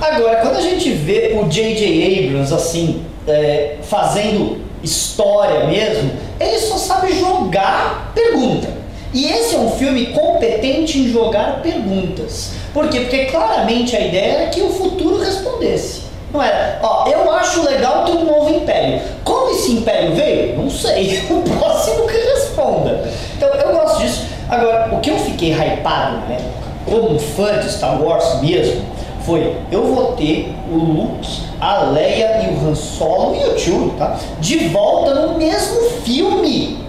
Agora, 0.00 0.37
quando 0.37 0.56
a 0.56 0.61
gente 0.61 0.90
vê 0.90 1.38
o 1.38 1.49
J.J. 1.49 2.26
Abrams 2.26 2.54
assim, 2.54 3.04
é, 3.26 3.76
fazendo 3.82 4.62
história 4.82 5.66
mesmo, 5.66 6.10
ele 6.38 6.58
só 6.58 6.76
sabe 6.76 7.18
jogar 7.18 8.12
pergunta. 8.14 8.68
E 9.12 9.26
esse 9.26 9.54
é 9.54 9.58
um 9.58 9.70
filme 9.70 10.06
competente 10.06 10.98
em 10.98 11.08
jogar 11.08 11.62
perguntas. 11.62 12.50
Por 12.72 12.88
quê? 12.88 13.00
Porque 13.00 13.26
claramente 13.26 13.96
a 13.96 14.00
ideia 14.00 14.32
era 14.32 14.50
que 14.50 14.60
o 14.60 14.70
futuro 14.70 15.18
respondesse. 15.22 16.02
Não 16.32 16.42
era, 16.42 16.80
ó, 16.82 17.06
eu 17.06 17.30
acho 17.30 17.64
legal 17.64 18.04
ter 18.04 18.10
um 18.10 18.24
novo 18.24 18.50
império. 18.50 19.00
Como 19.22 19.52
esse 19.52 19.70
império 19.70 20.16
veio? 20.16 20.56
Não 20.56 20.68
sei. 20.68 21.22
O 21.30 21.42
próximo 21.42 22.08
que 22.08 22.16
responda. 22.16 23.08
Então 23.36 23.48
eu 23.50 23.72
gosto 23.72 24.00
disso. 24.00 24.24
Agora, 24.48 24.92
o 24.92 25.00
que 25.00 25.10
eu 25.10 25.18
fiquei 25.18 25.52
hypado 25.52 26.18
na 26.28 26.34
época, 26.34 26.70
como 26.84 27.14
um 27.14 27.18
fã 27.18 27.58
de 27.60 27.70
Star 27.70 28.02
Wars 28.02 28.40
mesmo, 28.42 28.84
foi 29.24 29.56
eu 29.70 29.84
vou 29.84 30.12
ter 30.12 30.54
o 30.70 30.76
Luke, 30.76 31.28
a 31.60 31.84
Leia 31.84 32.42
e 32.44 32.54
o 32.54 32.68
Han 32.68 32.74
Solo 32.74 33.36
e 33.36 33.44
o 33.46 33.58
Chewie, 33.58 33.90
tá? 33.98 34.18
De 34.40 34.68
volta 34.68 35.14
no 35.14 35.38
mesmo 35.38 35.80
filme. 36.04 36.84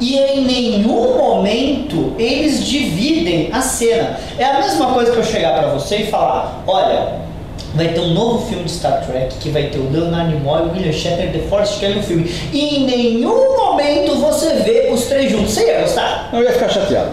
E 0.00 0.16
em 0.16 0.44
nenhum 0.44 1.18
momento 1.18 2.14
eles 2.18 2.64
dividem 2.64 3.50
a 3.52 3.60
cena. 3.60 4.18
É 4.38 4.44
a 4.44 4.60
mesma 4.60 4.94
coisa 4.94 5.12
que 5.12 5.18
eu 5.18 5.24
chegar 5.24 5.58
pra 5.58 5.72
você 5.72 5.96
e 5.96 6.06
falar: 6.06 6.62
olha, 6.66 7.20
vai 7.74 7.88
ter 7.88 8.00
um 8.00 8.14
novo 8.14 8.46
filme 8.46 8.64
de 8.64 8.70
Star 8.70 9.04
Trek 9.04 9.34
que 9.38 9.50
vai 9.50 9.64
ter 9.64 9.78
o 9.78 9.90
Leonard 9.90 10.32
Nimoy, 10.32 10.62
o 10.62 10.72
William 10.72 10.92
Shatner, 10.92 11.32
The 11.32 11.40
Force 11.50 11.78
Kelly 11.78 11.96
no 11.96 12.02
filme. 12.02 12.30
E 12.52 12.76
em 12.76 12.86
nenhum 12.86 13.56
momento 13.56 14.14
você 14.16 14.54
vê 14.54 14.90
os 14.90 15.04
três 15.04 15.30
juntos. 15.30 15.52
Você 15.52 15.66
ia 15.66 15.80
gostar? 15.82 16.30
Eu 16.32 16.42
ia 16.42 16.52
ficar 16.52 16.68
chateado. 16.70 17.10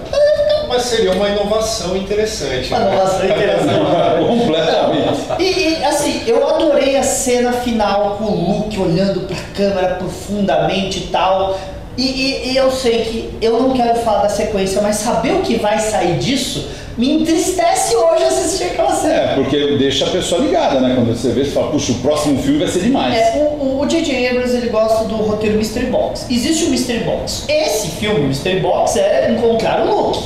Mas 0.68 0.84
seria 0.84 1.12
uma 1.12 1.30
inovação 1.30 1.96
interessante. 1.96 2.70
Uma 2.70 2.80
né? 2.80 2.94
inovação 2.96 3.26
interessante. 3.26 4.18
Completamente. 4.28 5.42
E, 5.42 5.44
e, 5.80 5.84
assim, 5.86 6.24
eu 6.28 6.48
adorei 6.48 6.96
a 6.98 7.04
cena 7.04 7.52
final 7.54 8.16
com 8.18 8.26
o 8.26 8.58
Luke 8.60 8.80
olhando 8.80 9.22
pra 9.22 9.38
câmera 9.56 9.96
profundamente 9.96 11.00
e 11.00 11.08
tal. 11.08 11.58
E, 11.98 12.04
e- 12.04 12.52
e 12.52 12.58
eu 12.58 12.72
sei 12.72 13.02
que 13.02 13.38
eu 13.42 13.60
não 13.60 13.74
quero 13.74 13.96
falar 14.02 14.24
da 14.24 14.30
sequência, 14.30 14.82
mas 14.82 14.98
saber 14.98 15.34
o 15.34 15.42
que 15.42 15.56
vai 15.56 15.80
sair 15.80 16.18
disso 16.20 16.68
me 16.98 17.12
entristece 17.12 17.96
hoje 17.96 18.24
assistir 18.24 18.64
aquela 18.66 18.92
cena. 18.92 19.14
É, 19.14 19.36
porque 19.36 19.78
deixa 19.78 20.06
a 20.06 20.10
pessoa 20.10 20.42
ligada, 20.42 20.80
né? 20.80 20.96
Quando 20.96 21.16
você 21.16 21.30
vê, 21.30 21.46
você 21.46 21.52
fala, 21.52 21.72
puxa, 21.72 21.92
o 21.92 21.96
próximo 21.96 22.42
filme 22.42 22.58
vai 22.58 22.68
ser 22.68 22.80
demais. 22.80 23.16
É, 23.16 23.52
o 23.62 23.86
J.J. 23.86 24.30
Abrams 24.30 24.56
ele 24.56 24.70
gosta 24.70 25.04
do 25.06 25.16
roteiro 25.16 25.58
Mystery 25.58 25.86
Box. 25.88 26.26
Existe 26.30 26.66
o 26.66 26.70
Mystery 26.70 27.04
Box. 27.04 27.44
Esse 27.48 27.90
filme, 27.90 28.22
Mystery 28.22 28.60
Box, 28.62 28.98
é 28.98 29.32
encontrar 29.32 29.86
o 29.86 29.96
Luke. 30.08 30.20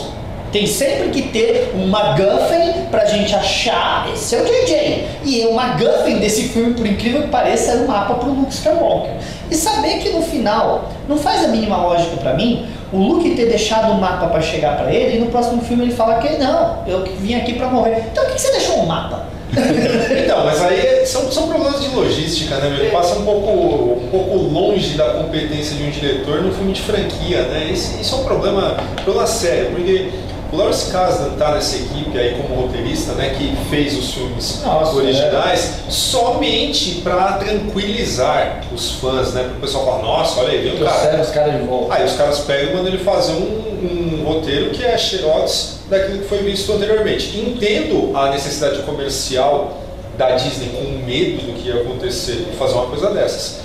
Tem 0.51 0.67
sempre 0.67 1.09
que 1.09 1.21
ter 1.29 1.71
um 1.75 1.87
MacGuffin 1.87 2.87
pra 2.91 3.05
gente 3.05 3.33
achar 3.33 4.09
esse 4.13 4.35
é 4.35 4.41
o 4.41 4.45
JJ. 4.45 5.07
E 5.23 5.45
o 5.45 5.53
MacGuffin 5.53 6.19
desse 6.19 6.49
filme, 6.49 6.73
por 6.73 6.85
incrível 6.85 7.21
que 7.21 7.27
pareça, 7.29 7.71
era 7.71 7.81
um 7.81 7.87
mapa 7.87 8.15
pro 8.15 8.31
Luke 8.31 8.53
Skywalker. 8.53 9.13
E 9.49 9.55
saber 9.55 9.99
que 9.99 10.09
no 10.09 10.21
final, 10.21 10.89
não 11.07 11.17
faz 11.17 11.45
a 11.45 11.47
mínima 11.47 11.77
lógica 11.77 12.17
pra 12.17 12.33
mim, 12.33 12.67
o 12.91 12.97
Luke 12.97 13.29
ter 13.35 13.45
deixado 13.45 13.93
um 13.93 13.99
mapa 13.99 14.27
pra 14.27 14.41
chegar 14.41 14.77
pra 14.77 14.93
ele 14.93 15.17
e 15.17 15.19
no 15.19 15.27
próximo 15.27 15.61
filme 15.61 15.85
ele 15.85 15.93
fala 15.93 16.15
que 16.15 16.37
não, 16.37 16.83
eu 16.85 17.05
vim 17.19 17.35
aqui 17.35 17.53
pra 17.53 17.67
morrer. 17.67 18.03
Então 18.11 18.25
por 18.25 18.33
que 18.33 18.41
você 18.41 18.51
deixou 18.51 18.79
um 18.79 18.85
mapa? 18.85 19.31
Então, 20.23 20.45
mas 20.45 20.61
aí 20.63 21.05
são, 21.05 21.29
são 21.29 21.47
problemas 21.49 21.81
de 21.81 21.89
logística, 21.89 22.55
né? 22.55 22.67
Ele 22.67 22.89
passa 22.89 23.15
um 23.15 23.25
pouco, 23.25 23.49
um 23.49 24.07
pouco 24.09 24.37
longe 24.37 24.95
da 24.97 25.09
competência 25.15 25.75
de 25.75 25.83
um 25.83 25.89
diretor 25.89 26.41
no 26.41 26.53
filme 26.53 26.71
de 26.71 26.81
franquia, 26.81 27.41
né? 27.43 27.69
Isso, 27.69 27.99
isso 27.99 28.15
é 28.15 28.17
um 28.19 28.23
problema, 28.23 28.77
problema 29.03 29.27
sério, 29.27 29.71
porque 29.71 30.09
o 30.51 30.57
Lawrence 30.57 30.91
Kasdan 30.91 31.31
tá 31.37 31.53
nessa 31.53 31.77
equipe 31.77 32.17
aí 32.17 32.35
como 32.35 32.61
roteirista, 32.61 33.13
né? 33.13 33.33
Que 33.37 33.55
fez 33.69 33.97
os 33.97 34.13
filmes 34.13 34.61
Nossa, 34.63 34.95
originais 34.95 35.75
somente 35.89 37.01
para 37.01 37.33
tranquilizar 37.33 38.61
os 38.73 38.91
fãs, 38.95 39.33
né? 39.33 39.43
Para 39.43 39.57
o 39.57 39.61
pessoal 39.61 39.85
falar, 39.85 40.01
nossa, 40.03 40.39
olha 40.41 40.51
aí, 40.51 40.69
viu, 40.69 40.85
cara? 40.85 41.21
Os 41.21 41.29
caras 41.29 41.53
de 41.61 41.67
volta. 41.67 41.93
Aí 41.93 42.05
os 42.05 42.13
caras 42.13 42.39
pegam 42.39 42.71
e 42.71 42.75
mandam 42.75 42.93
ele 42.93 43.03
fazer 43.03 43.31
um, 43.33 44.19
um 44.21 44.23
roteiro 44.25 44.71
que 44.71 44.83
é 44.83 44.97
xerox 44.97 45.79
daquilo 45.89 46.19
que 46.19 46.27
foi 46.27 46.39
visto 46.39 46.71
anteriormente. 46.73 47.37
Entendo 47.39 48.11
a 48.15 48.29
necessidade 48.29 48.81
comercial 48.83 49.77
da 50.17 50.31
Disney 50.31 50.69
com 50.69 51.05
medo 51.05 51.45
do 51.45 51.53
que 51.53 51.69
ia 51.69 51.81
acontecer 51.81 52.47
e 52.51 52.55
fazer 52.57 52.73
uma 52.73 52.87
coisa 52.87 53.09
dessas. 53.11 53.61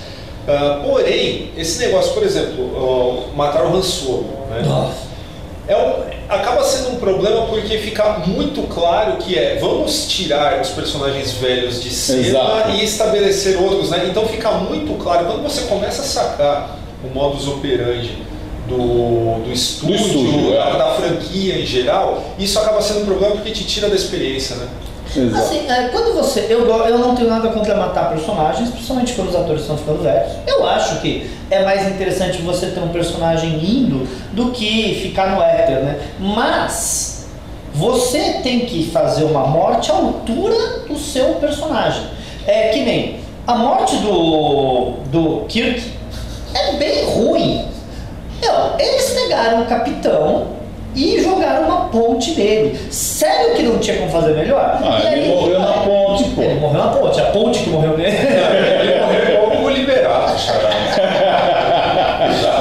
Ah, 0.46 0.80
porém, 0.84 1.50
esse 1.56 1.80
negócio, 1.80 2.12
por 2.14 2.22
exemplo, 2.22 3.26
ah, 3.32 3.36
matar 3.36 3.64
o 3.66 3.76
Han 3.76 3.82
Solo, 3.82 4.28
né? 4.48 4.62
Nossa. 4.64 5.06
É 5.66 5.76
um- 5.76 6.15
acaba 6.28 6.64
sendo 6.64 6.92
um 6.92 6.96
problema 6.96 7.46
porque 7.46 7.78
fica 7.78 8.18
muito 8.26 8.62
claro 8.62 9.16
que 9.18 9.38
é 9.38 9.58
vamos 9.60 10.06
tirar 10.08 10.60
os 10.60 10.70
personagens 10.70 11.32
velhos 11.32 11.82
de 11.82 11.90
cena 11.90 12.26
Exato. 12.26 12.70
e 12.70 12.84
estabelecer 12.84 13.60
outros, 13.60 13.90
né? 13.90 14.06
Então 14.08 14.26
fica 14.26 14.50
muito 14.52 14.96
claro 15.02 15.26
quando 15.26 15.42
você 15.42 15.62
começa 15.62 16.02
a 16.02 16.04
sacar 16.04 16.78
o 17.04 17.14
modus 17.14 17.46
operandi 17.46 18.22
do, 18.66 19.44
do 19.44 19.52
estúdio, 19.52 19.96
estúdio, 19.96 20.50
da, 20.52 20.68
é. 20.68 20.78
da 20.78 20.94
franquia 20.94 21.60
em 21.60 21.66
geral, 21.66 22.22
isso 22.38 22.58
acaba 22.58 22.82
sendo 22.82 23.02
um 23.02 23.06
problema 23.06 23.36
porque 23.36 23.52
te 23.52 23.64
tira 23.64 23.88
da 23.88 23.94
experiência, 23.94 24.56
né? 24.56 24.66
Exato. 25.14 25.42
Assim, 25.42 25.70
é, 25.70 25.88
quando 25.88 26.14
você. 26.14 26.46
Eu, 26.48 26.66
eu 26.66 26.98
não 26.98 27.14
tenho 27.14 27.28
nada 27.28 27.48
contra 27.48 27.76
matar 27.76 28.10
personagens, 28.10 28.70
principalmente 28.70 29.14
quando 29.14 29.28
os 29.28 29.36
atores 29.36 29.62
estão 29.62 29.76
ficando 29.76 30.02
velhos. 30.02 30.32
Eu 30.46 30.66
acho 30.66 31.00
que 31.00 31.30
é 31.50 31.64
mais 31.64 31.86
interessante 31.88 32.42
você 32.42 32.66
ter 32.66 32.80
um 32.80 32.88
personagem 32.88 33.58
lindo 33.58 34.06
do 34.32 34.50
que 34.50 35.00
ficar 35.02 35.30
no 35.30 35.42
éter, 35.42 35.82
né? 35.82 36.00
Mas 36.18 37.26
você 37.72 38.40
tem 38.42 38.60
que 38.60 38.90
fazer 38.90 39.24
uma 39.24 39.46
morte 39.46 39.90
à 39.90 39.94
altura 39.94 40.80
do 40.88 40.98
seu 40.98 41.34
personagem. 41.34 42.04
É 42.46 42.68
que 42.68 42.80
nem 42.80 43.20
a 43.46 43.54
morte 43.54 43.96
do, 43.98 44.94
do 45.10 45.44
Kirk 45.46 45.92
é 46.54 46.72
bem 46.72 47.04
ruim. 47.04 47.68
Meu, 48.40 48.54
eles 48.78 49.10
pegaram 49.10 49.62
o 49.62 49.66
capitão 49.66 50.55
e 50.96 51.22
jogaram 51.22 51.66
uma 51.66 51.88
ponte 51.88 52.32
nele. 52.32 52.76
Sério 52.90 53.54
que 53.54 53.62
não 53.62 53.78
tinha 53.78 53.98
como 53.98 54.10
fazer 54.10 54.32
melhor? 54.34 54.80
Ah, 54.82 55.00
E 55.04 55.12
ele 55.20 55.28
morreu 55.28 55.60
na 55.60 55.72
ponte, 55.84 56.24
pô. 56.30 56.42
Ele 56.42 56.54
morreu 56.60 56.80
na 56.84 56.88
ponte, 56.88 57.20
a 57.20 57.24
ponte 57.26 57.58
que 57.60 57.70
morreu 57.70 57.96
nele. 57.96 58.16
Ele 58.16 59.00
morreu 59.00 59.46
igual 59.46 59.64
o 59.64 59.68
liberado, 59.70 60.32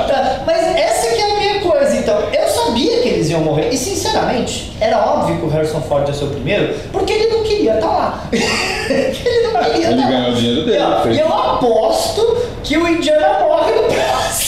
Tá, 0.07 0.41
Mas 0.45 0.75
essa 0.75 1.15
que 1.15 1.21
é 1.21 1.31
a 1.31 1.35
minha 1.39 1.59
coisa, 1.61 1.95
então. 1.95 2.19
Eu 2.31 2.47
sabia 2.47 3.01
que 3.01 3.09
eles 3.09 3.29
iam 3.29 3.41
morrer. 3.41 3.69
E 3.71 3.77
sinceramente, 3.77 4.73
era 4.79 4.99
óbvio 4.99 5.37
que 5.39 5.45
o 5.45 5.49
Harrison 5.49 5.81
Ford 5.81 6.07
ia 6.07 6.13
ser 6.13 6.25
o 6.25 6.29
primeiro, 6.29 6.73
porque 6.91 7.13
ele 7.13 7.27
não 7.27 7.43
queria 7.43 7.75
estar 7.75 7.87
lá. 7.87 8.23
ele 8.31 9.47
não 9.51 9.63
queria 9.63 9.87
Ele 9.87 9.95
estar 9.95 10.07
ganhou 10.09 10.23
lá. 10.23 10.29
o 10.29 10.33
dinheiro 10.35 10.65
dele, 10.65 10.77
E, 10.77 10.81
ó, 10.81 11.01
fez. 11.01 11.17
E 11.17 11.19
eu 11.19 11.27
aposto 11.27 12.37
que 12.63 12.77
o 12.77 12.87
Indiana 12.87 13.39
morre 13.39 13.71
no 13.71 13.83
próximo 13.83 14.44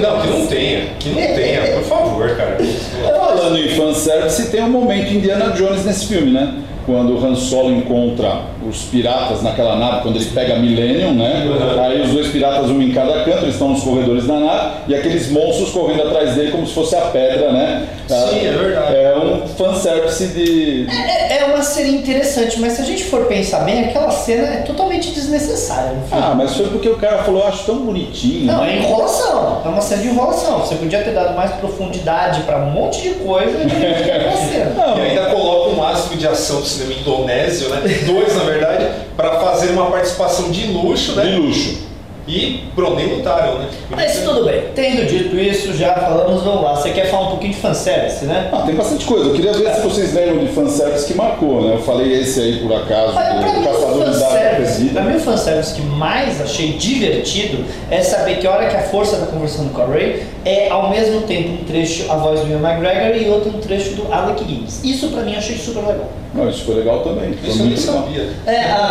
Jones. 0.00 0.14
Não, 0.14 0.20
que 0.20 0.28
não 0.28 0.46
tenha, 0.46 0.80
que 0.98 1.08
não 1.10 1.16
tenha, 1.34 1.60
por 1.74 1.82
favor, 1.84 2.36
cara. 2.36 2.58
Falando 3.02 3.58
em 3.58 3.68
fanservice, 3.68 4.50
tem 4.50 4.62
um 4.62 4.70
momento 4.70 5.12
Indiana 5.12 5.50
Jones 5.50 5.84
nesse 5.84 6.06
filme, 6.06 6.30
né? 6.30 6.54
Quando 6.86 7.14
o 7.14 7.24
Han 7.24 7.34
Solo 7.34 7.72
encontra 7.72 8.42
os 8.68 8.82
piratas 8.82 9.42
naquela 9.42 9.76
nave, 9.76 10.02
quando 10.02 10.16
ele 10.16 10.26
pega 10.26 10.54
a 10.54 10.58
Millennium, 10.58 11.14
né? 11.14 11.46
Aí 11.82 12.02
os 12.02 12.10
dois 12.10 12.28
piratas, 12.28 12.68
um 12.68 12.82
em 12.82 12.92
cada 12.92 13.24
canto, 13.24 13.44
eles 13.44 13.54
estão 13.54 13.70
nos 13.70 13.82
corredores 13.82 14.26
da 14.26 14.38
nave, 14.38 14.74
e 14.88 14.94
aqueles 14.94 15.30
monstros 15.30 15.70
correndo 15.70 16.02
atrás 16.02 16.34
dele 16.34 16.50
como 16.50 16.66
se 16.66 16.74
fosse 16.74 16.94
a 16.94 17.00
pedra, 17.02 17.52
né? 17.52 17.86
Sim, 18.08 18.46
é 18.46 18.52
verdade. 18.52 18.96
É 18.96 19.16
um 19.16 19.46
fanservice 19.48 20.26
de. 20.28 20.86
É, 20.90 21.38
é 21.38 21.44
uma 21.46 21.62
cena 21.62 21.88
interessante, 21.88 22.60
mas 22.60 22.74
se 22.74 22.82
a 22.82 22.84
gente 22.84 23.04
for 23.04 23.24
pensar 23.26 23.60
bem, 23.60 23.84
aquela 23.84 24.10
cena 24.10 24.46
é 24.48 24.56
totalmente 24.58 25.10
desnecessária 25.10 25.92
no 25.92 26.06
filme. 26.06 26.22
Ah, 26.24 26.34
mas 26.34 26.54
foi 26.54 26.66
porque 26.68 26.88
o 26.88 26.96
cara 26.96 27.22
falou, 27.22 27.40
eu 27.42 27.48
acho 27.48 27.64
tão 27.64 27.76
bonitinho. 27.84 28.46
Não, 28.46 28.64
é 28.64 28.76
enrolação. 28.76 29.62
É 29.64 29.68
uma 29.68 29.80
cena 29.80 30.02
de 30.02 30.08
enrolação. 30.08 30.60
Você 30.60 30.74
podia 30.74 31.02
ter 31.02 31.12
dado 31.12 31.34
mais 31.34 31.52
profundidade 31.52 32.42
pra 32.42 32.58
um 32.58 32.70
monte 32.70 33.02
de 33.02 33.10
coisa 33.14 33.50
e 33.58 33.86
aquela 33.86 34.32
cena. 34.36 34.70
Não, 34.76 34.98
E 34.98 35.00
ainda 35.00 35.26
coloca 35.26 35.70
um 35.70 35.76
máximo 35.76 36.16
de 36.16 36.26
ação 36.26 36.60
do 36.60 36.66
cinema 36.66 36.92
indonésio, 37.00 37.68
né? 37.70 37.82
Dois, 38.06 38.34
na 38.36 38.44
verdade, 38.44 38.86
para 39.16 39.40
fazer 39.40 39.70
uma 39.70 39.90
participação 39.90 40.50
de 40.50 40.66
luxo, 40.66 41.12
de 41.12 41.18
né? 41.18 41.36
luxo. 41.36 41.93
E 42.26 42.64
pronto, 42.74 42.96
nem 42.96 43.16
lutaram, 43.16 43.58
né? 43.58 43.68
Mas 43.90 44.20
tudo 44.20 44.44
bem, 44.44 44.62
tendo 44.74 45.06
dito 45.06 45.36
isso, 45.36 45.74
já 45.74 45.94
falamos, 45.94 46.42
vamos 46.42 46.62
lá. 46.62 46.74
Você 46.76 46.90
quer 46.90 47.10
falar 47.10 47.26
um 47.26 47.30
pouquinho 47.30 47.52
de 47.52 47.58
fanservice, 47.58 48.24
né? 48.24 48.48
Ah, 48.52 48.62
tem 48.64 48.74
bastante 48.74 49.04
coisa. 49.04 49.26
Eu 49.26 49.34
queria 49.34 49.52
ver 49.52 49.74
se 49.74 49.80
vocês 49.82 50.14
lembram 50.14 50.44
de 50.44 50.52
fanservice 50.52 51.06
que 51.06 51.14
marcou, 51.14 51.62
né? 51.62 51.74
Eu 51.74 51.82
falei 51.82 52.20
esse 52.20 52.40
aí 52.40 52.58
por 52.60 52.74
acaso, 52.74 53.14
Olha, 53.14 53.40
pra 53.40 53.52
do 53.52 53.64
Caçador 53.64 54.10
de 54.10 54.18
Dados 54.18 54.92
pra 54.92 55.02
mim 55.02 55.16
o 55.16 55.20
fanservice 55.20 55.74
que 55.74 55.82
mais 55.82 56.40
achei 56.40 56.72
divertido 56.72 57.64
é 57.90 58.02
saber 58.02 58.38
que 58.38 58.46
a 58.46 58.52
hora 58.52 58.68
que 58.68 58.76
a 58.76 58.82
força 58.82 59.16
tá 59.16 59.26
conversando 59.26 59.72
com 59.72 59.82
a 59.82 59.86
Ray 59.86 60.24
é 60.44 60.68
ao 60.70 60.90
mesmo 60.90 61.22
tempo 61.22 61.50
um 61.50 61.64
trecho 61.64 62.10
a 62.10 62.16
voz 62.16 62.40
do 62.40 62.48
Ian 62.48 62.60
McGregor 62.60 63.16
e 63.16 63.28
outro 63.28 63.50
um 63.50 63.60
trecho 63.60 63.94
do 63.94 64.12
Alec 64.12 64.44
Guinness. 64.44 64.82
Isso 64.84 65.08
pra 65.08 65.22
mim 65.22 65.36
achei 65.36 65.56
super 65.56 65.80
legal. 65.80 66.08
Não, 66.34 66.48
isso 66.48 66.64
foi 66.64 66.74
legal 66.74 67.00
também. 67.00 67.32
Foi 67.34 67.48
Isso 67.48 67.60
eu 67.60 67.66
nem 67.66 67.76
sabia. 67.76 68.28
É, 68.44 68.64
a, 68.64 68.88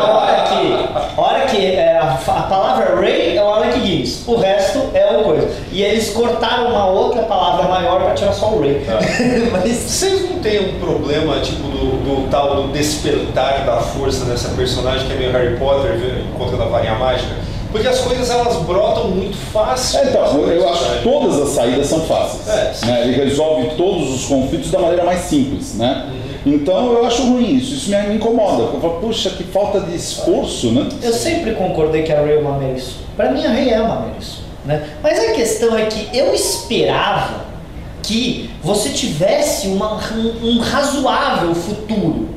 a 0.00 0.18
hora 0.18 0.42
que, 0.42 1.16
a, 1.16 1.20
hora 1.20 1.40
que 1.46 1.66
é, 1.66 1.96
a, 1.96 2.14
a 2.14 2.42
palavra 2.42 2.69
Ray 2.74 3.36
é 3.36 3.42
o 3.42 3.48
Alec 3.48 3.80
Guinness, 3.80 4.22
o 4.26 4.36
resto 4.36 4.90
é 4.94 5.06
uma 5.06 5.22
coisa. 5.24 5.48
E 5.72 5.82
eles 5.82 6.10
cortaram 6.10 6.68
uma 6.68 6.86
outra 6.86 7.22
palavra 7.22 7.68
maior 7.68 8.02
pra 8.02 8.14
tirar 8.14 8.32
só 8.32 8.50
o 8.50 8.60
Ray. 8.60 8.82
Mas 9.52 9.70
Vocês 9.70 10.28
não 10.28 10.38
têm 10.38 10.60
um 10.60 10.78
problema, 10.78 11.40
tipo, 11.40 11.62
do, 11.62 12.24
do 12.24 12.30
tal 12.30 12.62
do 12.62 12.72
despertar 12.72 13.64
da 13.64 13.78
força 13.78 14.24
dessa 14.24 14.48
personagem 14.50 15.06
que 15.06 15.12
é 15.12 15.16
meio 15.16 15.32
Harry 15.32 15.56
Potter 15.56 15.98
encontrando 16.32 16.62
a 16.62 16.66
varinha 16.66 16.94
mágica? 16.94 17.34
Porque 17.70 17.86
as 17.86 18.00
coisas 18.00 18.28
elas 18.28 18.56
brotam 18.64 19.08
muito 19.08 19.36
fácil. 19.36 20.00
É, 20.00 20.04
então, 20.06 20.38
eu 20.48 20.68
acho 20.68 20.84
que 20.84 21.02
todas 21.04 21.40
as 21.40 21.48
saídas 21.50 21.86
são 21.86 22.00
fáceis. 22.00 22.48
É, 22.48 22.86
né? 22.86 23.02
Ele 23.02 23.24
resolve 23.24 23.70
todos 23.76 24.12
os 24.12 24.26
conflitos 24.26 24.70
da 24.70 24.80
maneira 24.80 25.04
mais 25.04 25.20
simples, 25.20 25.74
né? 25.74 26.06
Uhum. 26.08 26.19
Então 26.44 26.92
eu 26.92 27.06
acho 27.06 27.22
ruim 27.22 27.56
isso, 27.56 27.74
isso 27.74 27.90
me, 27.90 28.14
incomoda. 28.14 28.62
Eu 28.62 28.80
falo, 28.80 29.00
puxa, 29.00 29.30
que 29.30 29.44
falta 29.44 29.80
de 29.80 29.94
esforço, 29.94 30.72
né? 30.72 30.88
Eu 31.02 31.12
sempre 31.12 31.52
concordei 31.52 32.02
que 32.02 32.12
a 32.12 32.20
Ray 32.20 32.36
é 32.36 32.38
uma 32.38 32.58
Meryl. 32.58 32.82
Pra 33.16 33.30
mim 33.30 33.44
a 33.44 33.50
Ray 33.50 33.70
é 33.70 33.80
uma 33.80 34.00
Meryl, 34.00 34.22
né? 34.64 34.88
Mas 35.02 35.18
a 35.18 35.32
questão 35.32 35.76
é 35.76 35.86
que 35.86 36.16
eu 36.16 36.34
esperava 36.34 37.50
que 38.02 38.50
você 38.62 38.90
tivesse 38.90 39.68
uma, 39.68 39.94
um, 40.12 40.48
um 40.48 40.58
razoável 40.58 41.54
futuro. 41.54 42.28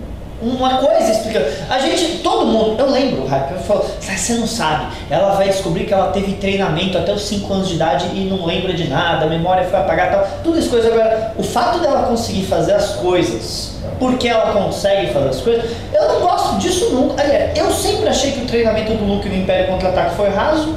Uma 0.42 0.78
coisa 0.78 1.10
explicando. 1.10 1.46
A 1.70 1.80
gente, 1.80 2.18
todo 2.18 2.46
mundo, 2.46 2.78
eu 2.78 2.92
lembro, 2.92 3.26
Hype, 3.26 3.54
eu 3.54 3.60
falo, 3.60 3.86
"Ah, 3.86 4.18
você 4.18 4.34
não 4.34 4.46
sabe. 4.46 4.94
Ela 5.10 5.36
vai 5.36 5.48
descobrir 5.48 5.86
que 5.86 5.94
ela 5.94 6.12
teve 6.12 6.34
treinamento 6.34 6.98
até 6.98 7.14
os 7.14 7.24
5 7.24 7.54
anos 7.54 7.70
de 7.70 7.76
idade 7.76 8.08
e 8.14 8.26
não 8.26 8.46
lembra 8.46 8.74
de 8.74 8.90
nada, 8.90 9.26
a 9.26 9.30
memória 9.30 9.64
foi 9.64 9.80
apagada 9.80 10.18
tal. 10.18 10.28
Tudo 10.44 10.60
isso 10.60 10.70
coisa. 10.70 10.90
Agora, 10.90 11.34
o 11.38 11.44
fato 11.44 11.80
dela 11.80 12.08
conseguir 12.08 12.44
fazer 12.44 12.74
as 12.74 12.96
coisas, 12.96 13.73
porque 14.04 14.28
ela 14.28 14.52
consegue 14.52 15.14
fazer 15.14 15.30
as 15.30 15.40
coisas, 15.40 15.64
eu 15.94 16.08
não 16.10 16.20
gosto 16.20 16.58
disso 16.58 16.90
nunca. 16.90 17.24
Aliás, 17.24 17.58
eu 17.58 17.72
sempre 17.72 18.10
achei 18.10 18.34
que 18.34 18.42
o 18.42 18.46
treinamento 18.46 18.94
do 18.96 19.06
Luke 19.06 19.30
no 19.30 19.36
Império 19.36 19.68
Contra-Ataque 19.68 20.16
foi 20.16 20.28
raso. 20.28 20.76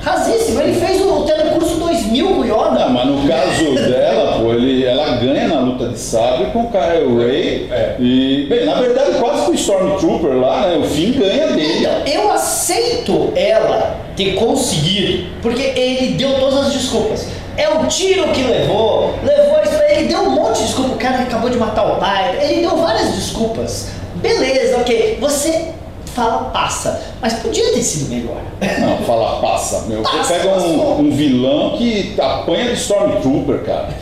Rasíssimo. 0.00 0.60
Ele 0.60 0.74
fez 0.74 1.00
o 1.00 1.22
telecurso 1.22 1.76
2000 1.76 2.26
com 2.26 2.32
o 2.32 2.44
Não, 2.44 2.70
Yoda. 2.70 2.88
mas 2.88 3.06
no 3.06 3.28
caso 3.28 3.74
dela, 3.88 4.38
pô, 4.40 4.52
ele, 4.52 4.84
ela 4.84 5.16
ganha 5.16 5.46
na 5.46 5.60
luta 5.60 5.88
de 5.88 5.98
sabre 5.98 6.46
com 6.46 6.62
o 6.64 6.70
Kyle 6.72 7.24
Ray. 7.24 7.68
É. 7.70 7.94
E, 8.00 8.46
bem, 8.48 8.64
na 8.64 8.74
verdade, 8.74 9.12
quase 9.20 9.44
que 9.44 9.50
o 9.52 9.54
Stormtrooper 9.54 10.36
lá, 10.36 10.66
né? 10.66 10.78
O 10.78 10.88
fim 10.88 11.12
ganha 11.12 11.46
dele. 11.52 11.86
Então, 11.86 12.02
eu 12.04 12.32
aceito 12.32 13.32
ela 13.36 13.96
ter 14.16 14.34
conseguido, 14.34 15.28
porque 15.40 15.62
ele 15.62 16.14
deu 16.14 16.34
todas 16.40 16.66
as 16.66 16.72
desculpas. 16.72 17.28
É 17.56 17.68
o 17.68 17.86
tiro 17.86 18.28
que 18.32 18.42
levou, 18.42 19.14
levou 19.24 19.62
isso, 19.62 19.82
ele 19.88 20.08
deu 20.08 20.20
um 20.20 20.30
monte 20.30 20.58
de 20.58 20.64
desculpa. 20.66 20.94
O 20.94 20.98
cara 20.98 21.22
acabou 21.22 21.48
de 21.50 21.56
matar 21.56 21.86
o 21.92 21.96
pai, 21.96 22.36
ele 22.42 22.60
deu 22.62 22.76
várias 22.76 23.14
desculpas. 23.14 23.88
Beleza, 24.16 24.78
ok. 24.78 25.18
Você 25.20 25.68
fala 26.14 26.44
passa, 26.50 26.98
mas 27.20 27.34
podia 27.34 27.72
ter 27.74 27.82
sido 27.82 28.08
melhor. 28.08 28.36
Não, 28.80 28.96
fala 29.04 29.38
passa, 29.40 29.84
meu. 29.86 30.02
Você 30.02 30.16
Passa, 30.16 30.34
pega 30.34 30.48
passou. 30.48 30.68
um, 30.68 31.00
um 31.00 31.10
vilão 31.10 31.76
que 31.76 32.14
apanha 32.18 32.64
de 32.70 32.72
Stormtrooper, 32.80 33.64
cara. 33.64 33.88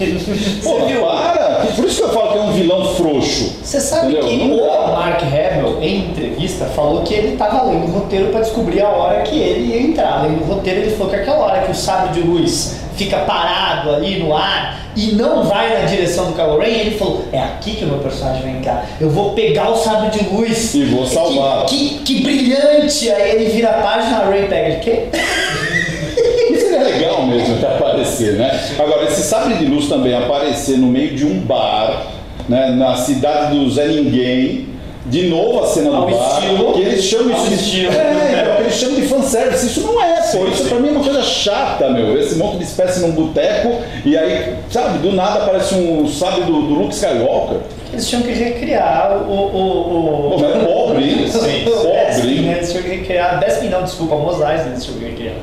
Pô, 0.63 0.79
Você 0.79 0.87
viu? 0.87 1.01
para! 1.05 1.67
Por 1.75 1.85
isso 1.85 1.97
que 1.97 2.03
eu 2.05 2.13
falo 2.13 2.33
que 2.33 2.39
é 2.39 2.41
um 2.41 2.53
vilão 2.53 2.95
frouxo. 2.95 3.57
Você 3.63 3.81
sabe 3.81 4.13
Entendeu? 4.13 4.29
que 4.29 4.61
o. 4.61 4.75
Mark 4.95 5.21
Hamill, 5.23 5.83
em 5.83 6.09
entrevista, 6.11 6.67
falou 6.67 7.03
que 7.03 7.13
ele 7.15 7.33
estava 7.33 7.65
lendo 7.65 7.89
o 7.89 7.99
roteiro 7.99 8.29
para 8.31 8.41
descobrir 8.41 8.81
a 8.81 8.89
hora 8.89 9.23
que 9.23 9.37
ele 9.37 9.73
ia 9.75 9.83
entrar. 9.83 10.23
Lendo 10.23 10.43
o 10.43 10.55
roteiro, 10.55 10.81
ele 10.83 10.91
falou 10.97 11.11
que 11.11 11.17
aquela 11.17 11.39
hora 11.39 11.63
que 11.63 11.73
o 11.73 11.75
sábio 11.75 12.13
de 12.13 12.21
luz 12.21 12.77
fica 12.97 13.19
parado 13.19 13.91
ali 13.91 14.19
no 14.19 14.35
ar 14.35 14.81
e 14.97 15.13
não 15.13 15.43
vai 15.43 15.81
na 15.81 15.87
direção 15.87 16.27
do 16.27 16.35
Kylo 16.35 16.59
Ren, 16.59 16.69
ele 16.69 16.97
falou, 16.97 17.25
é 17.33 17.41
aqui 17.41 17.73
que 17.73 17.85
o 17.85 17.89
meu 17.89 17.99
personagem 17.99 18.43
vai 18.43 18.53
entrar. 18.53 18.87
Eu 19.01 19.11
vou 19.11 19.33
pegar 19.33 19.71
o 19.71 19.77
sábio 19.77 20.11
de 20.11 20.25
luz. 20.29 20.75
E 20.75 20.85
vou 20.85 21.07
salvar. 21.07 21.67
Que, 21.67 21.99
que, 22.05 22.15
que 22.15 22.23
brilhante! 22.23 23.11
Aí 23.11 23.31
ele 23.33 23.51
vira 23.51 23.71
a 23.71 23.83
página, 23.83 24.19
a 24.19 24.29
Ray 24.29 24.47
pega 24.47 24.69
ele, 24.69 24.81
quê? 24.81 25.09
Isso 26.53 26.69
seria 26.69 26.85
legal 26.85 27.27
mesmo 27.27 27.57
de 27.57 27.67
aparecer, 27.67 28.35
né? 28.35 28.61
Agora, 28.79 29.05
esse 29.05 29.23
sabre 29.23 29.55
de 29.55 29.67
luz 29.67 29.89
também 29.89 30.15
aparecer 30.15 30.79
no 30.79 30.87
meio 30.87 31.17
de 31.17 31.27
um 31.27 31.41
bar, 31.41 32.07
né, 32.49 32.71
na 32.71 32.97
cidade 32.97 33.59
do 33.59 33.69
Zé 33.71 33.87
Ninguém, 33.89 34.74
de 35.07 35.29
novo 35.29 35.63
a 35.63 35.67
cena 35.67 35.91
do 35.91 36.07
bar, 36.07 36.41
estilo- 36.43 36.73
que 36.73 36.81
eles 36.81 37.05
chamam 37.05 37.37
isso 37.37 37.49
de 37.49 37.55
estilo. 37.55 37.93
É, 37.93 38.41
então, 38.43 38.57
que 38.57 38.63
eles 38.63 38.75
chamam 38.75 38.95
de 38.97 39.03
fanservice. 39.03 39.67
Isso 39.67 39.81
não 39.83 40.03
é, 40.03 40.21
pô. 40.33 40.47
Isso 40.47 40.65
pra 40.65 40.79
mim 40.81 40.89
é 40.89 40.91
uma 40.93 41.05
coisa 41.05 41.23
chata, 41.23 41.91
meu. 41.91 42.19
Esse 42.19 42.37
monte 42.37 42.57
de 42.59 42.65
espécie 42.65 43.01
num 43.01 43.13
boteco 43.13 43.83
e 44.05 44.17
aí, 44.17 44.55
sabe, 44.71 44.99
do 44.99 45.13
nada 45.13 45.43
aparece 45.43 45.75
um 45.75 46.09
sabre 46.09 46.43
do, 46.45 46.53
do 46.53 46.75
Luke 46.75 46.95
Skywalker. 46.95 47.59
Eles 47.93 48.09
tinham 48.09 48.23
que 48.23 48.33
recriar 48.33 49.23
o. 49.29 49.31
o, 49.31 50.27
o... 50.27 50.31
Pô, 50.31 50.39
mas 50.39 50.57
é 50.57 50.65
pobre, 50.65 51.05
hein? 51.05 51.29
Sim, 51.29 51.69
O 51.69 51.71
pobre, 51.71 52.41
né? 52.41 52.55
Eles 52.57 52.71
tinham 52.71 52.83
que 52.83 52.89
recriar. 52.91 53.39
Bespin 53.41 53.69
não, 53.69 53.83
desculpa, 53.85 54.17
Mosais 54.17 54.67
eles 54.67 54.85
tinham 54.85 54.99
que 54.99 55.05
recriar. 55.05 55.35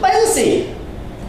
Mas 0.00 0.16
assim, 0.30 0.66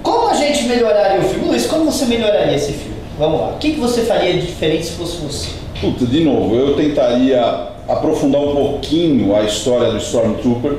como 0.03 0.27
a 0.29 0.33
gente 0.35 0.63
melhoraria 0.65 1.19
o 1.19 1.23
filme? 1.23 1.47
Luiz, 1.49 1.65
como 1.65 1.85
você 1.91 2.05
melhoraria 2.05 2.55
esse 2.55 2.71
filme? 2.73 2.95
Vamos 3.17 3.41
lá. 3.41 3.47
O 3.47 3.57
que, 3.57 3.71
que 3.71 3.79
você 3.79 4.03
faria 4.03 4.31
de 4.33 4.45
diferente 4.45 4.85
se 4.85 4.91
fosse 4.91 5.17
você? 5.17 5.49
Puta, 5.81 6.05
de 6.05 6.23
novo, 6.23 6.55
eu 6.55 6.75
tentaria 6.75 7.67
aprofundar 7.89 8.41
um 8.41 8.55
pouquinho 8.55 9.35
a 9.35 9.43
história 9.43 9.91
do 9.91 9.97
Stormtrooper, 9.97 10.73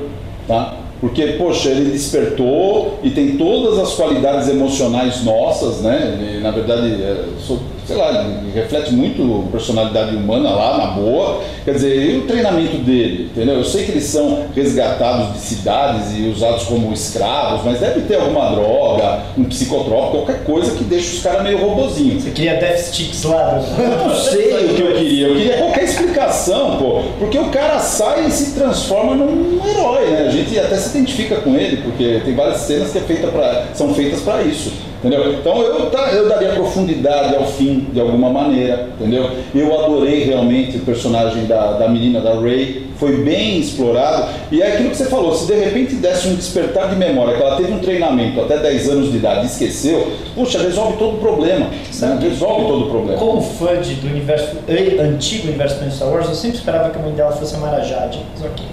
tá? 0.46 0.76
Porque, 1.00 1.26
poxa, 1.38 1.70
ele 1.70 1.90
despertou 1.90 2.98
e 3.02 3.10
tem 3.10 3.36
todas 3.36 3.78
as 3.78 3.94
qualidades 3.94 4.48
emocionais 4.48 5.24
nossas, 5.24 5.80
né? 5.80 6.18
Ele, 6.20 6.40
na 6.40 6.50
verdade, 6.50 7.02
é, 7.02 7.24
so- 7.38 7.60
sei 7.90 7.96
lá, 7.96 8.10
ele 8.24 8.52
reflete 8.54 8.92
muito 8.92 9.44
a 9.48 9.50
personalidade 9.50 10.14
humana 10.14 10.50
lá, 10.50 10.78
na 10.78 10.86
boa. 10.92 11.40
Quer 11.64 11.74
dizer, 11.74 11.96
e 11.96 12.18
o 12.18 12.22
treinamento 12.22 12.76
dele, 12.78 13.30
entendeu? 13.34 13.56
Eu 13.56 13.64
sei 13.64 13.84
que 13.84 13.90
eles 13.90 14.04
são 14.04 14.44
resgatados 14.54 15.32
de 15.34 15.40
cidades 15.40 16.12
e 16.16 16.28
usados 16.28 16.62
como 16.64 16.92
escravos, 16.92 17.62
mas 17.64 17.80
deve 17.80 18.02
ter 18.02 18.14
alguma 18.14 18.50
droga, 18.50 19.22
um 19.36 19.42
psicotrópico, 19.44 20.18
qualquer 20.24 20.44
coisa 20.44 20.70
que 20.76 20.84
deixe 20.84 21.16
os 21.16 21.22
caras 21.22 21.42
meio 21.42 21.58
robozinhos. 21.58 22.22
Você 22.22 22.30
queria 22.30 22.54
Death 22.60 22.78
Sticks 22.78 23.24
lá? 23.24 23.54
do- 23.58 23.82
Eu 23.82 24.06
não 24.08 24.14
sei 24.14 24.66
o 24.66 24.74
que 24.74 24.82
eu 24.82 24.94
queria, 24.94 25.26
eu 25.26 25.34
queria 25.36 25.56
qualquer 25.58 25.84
explicação, 25.84 26.76
pô. 26.78 27.02
Porque 27.18 27.38
o 27.38 27.46
cara 27.46 27.80
sai 27.80 28.26
e 28.26 28.30
se 28.30 28.52
transforma 28.54 29.16
num 29.16 29.58
herói, 29.68 30.10
né? 30.10 30.26
A 30.28 30.30
gente 30.30 30.56
até 30.58 30.76
se 30.76 30.96
identifica 30.96 31.36
com 31.36 31.56
ele, 31.56 31.78
porque 31.78 32.20
tem 32.24 32.34
várias 32.36 32.58
cenas 32.58 32.92
que 32.92 32.98
é 32.98 33.02
feita 33.02 33.26
pra, 33.28 33.64
são 33.74 33.92
feitas 33.94 34.20
para 34.20 34.42
isso. 34.42 34.72
Entendeu? 35.00 35.32
Então 35.32 35.62
eu, 35.62 35.90
tá, 35.90 36.12
eu 36.12 36.28
daria 36.28 36.50
profundidade 36.50 37.34
ao 37.34 37.46
fim 37.46 37.86
de 37.90 37.98
alguma 37.98 38.28
maneira, 38.28 38.90
entendeu? 38.98 39.30
Eu 39.54 39.80
adorei 39.80 40.24
realmente 40.24 40.76
o 40.76 40.80
personagem 40.80 41.46
da, 41.46 41.72
da 41.72 41.88
menina, 41.88 42.20
da 42.20 42.34
Ray, 42.34 42.90
foi 42.98 43.16
bem 43.24 43.58
explorado. 43.58 44.28
E 44.52 44.60
é 44.60 44.74
aquilo 44.74 44.90
que 44.90 44.98
você 44.98 45.06
falou, 45.06 45.34
se 45.34 45.46
de 45.46 45.54
repente 45.54 45.94
desse 45.94 46.28
um 46.28 46.34
despertar 46.34 46.90
de 46.90 46.96
memória, 46.96 47.34
que 47.34 47.42
ela 47.42 47.56
teve 47.56 47.72
um 47.72 47.78
treinamento 47.78 48.42
até 48.42 48.58
10 48.58 48.90
anos 48.90 49.10
de 49.10 49.16
idade 49.16 49.44
e 49.44 49.46
esqueceu, 49.46 50.12
puxa, 50.34 50.58
resolve 50.58 50.98
todo 50.98 51.16
o 51.16 51.18
problema. 51.18 51.66
Né? 51.68 52.18
Resolve 52.20 52.66
todo 52.66 52.86
o 52.86 52.90
problema. 52.90 53.18
Como 53.18 53.40
fã 53.40 53.80
de, 53.80 53.94
do 53.94 54.06
universo, 54.06 54.54
eh, 54.68 55.00
antigo 55.00 55.48
universo 55.48 55.82
do 55.82 55.90
Star 55.90 56.10
Wars, 56.10 56.28
eu 56.28 56.34
sempre 56.34 56.58
esperava 56.58 56.90
que 56.90 56.98
a 56.98 57.02
mãe 57.02 57.12
dela 57.12 57.32
fosse 57.32 57.54
a 57.54 57.58
Mara 57.58 57.82
Jade. 57.82 58.20
Mas 58.34 58.44
ok. 58.44 58.66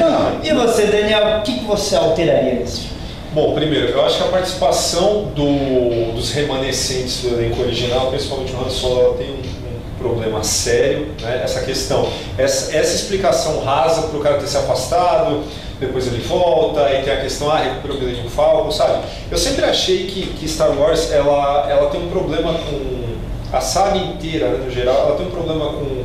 Não, 0.00 0.40
e 0.42 0.54
você, 0.54 0.86
Daniel, 0.86 1.40
o 1.40 1.42
que, 1.42 1.58
que 1.58 1.64
você 1.66 1.96
alteraria 1.96 2.54
nesse 2.54 2.78
filme? 2.78 2.93
Bom, 3.34 3.52
primeiro, 3.52 3.88
eu 3.88 4.04
acho 4.04 4.18
que 4.18 4.22
a 4.22 4.28
participação 4.28 5.24
do- 5.34 6.12
dos 6.14 6.30
remanescentes 6.32 7.20
do 7.22 7.28
elenco 7.34 7.60
original, 7.62 8.06
principalmente 8.10 8.52
o 8.52 8.64
Han 8.64 8.70
Solo, 8.70 9.14
tem 9.14 9.28
um, 9.28 9.32
um 9.38 9.98
problema 9.98 10.44
sério, 10.44 11.08
né? 11.20 11.40
Essa 11.42 11.62
questão, 11.62 12.08
essa, 12.38 12.76
essa 12.76 12.94
explicação 12.94 13.60
rasa 13.64 14.02
para 14.02 14.16
o 14.18 14.22
cara 14.22 14.38
ter 14.38 14.46
se 14.46 14.56
afastado, 14.56 15.42
depois 15.80 16.06
ele 16.06 16.22
volta, 16.22 16.84
aí 16.84 17.02
tem 17.02 17.12
a 17.12 17.20
questão, 17.20 17.50
ah, 17.50 17.58
recuperou 17.58 17.96
o 17.96 18.00
Millennium 18.00 18.30
Falcon, 18.30 18.70
sabe? 18.70 19.04
Eu 19.28 19.36
sempre 19.36 19.64
achei 19.64 20.06
que, 20.06 20.26
que 20.28 20.48
Star 20.48 20.70
Wars, 20.78 21.10
ela, 21.10 21.66
ela 21.68 21.90
tem 21.90 22.00
um 22.00 22.08
problema 22.10 22.52
com... 22.52 23.04
A 23.52 23.60
saga 23.60 23.96
inteira, 23.98 24.48
né, 24.48 24.64
no 24.64 24.70
geral, 24.70 25.06
ela 25.06 25.16
tem 25.16 25.26
um 25.26 25.30
problema 25.30 25.66
com 25.66 26.03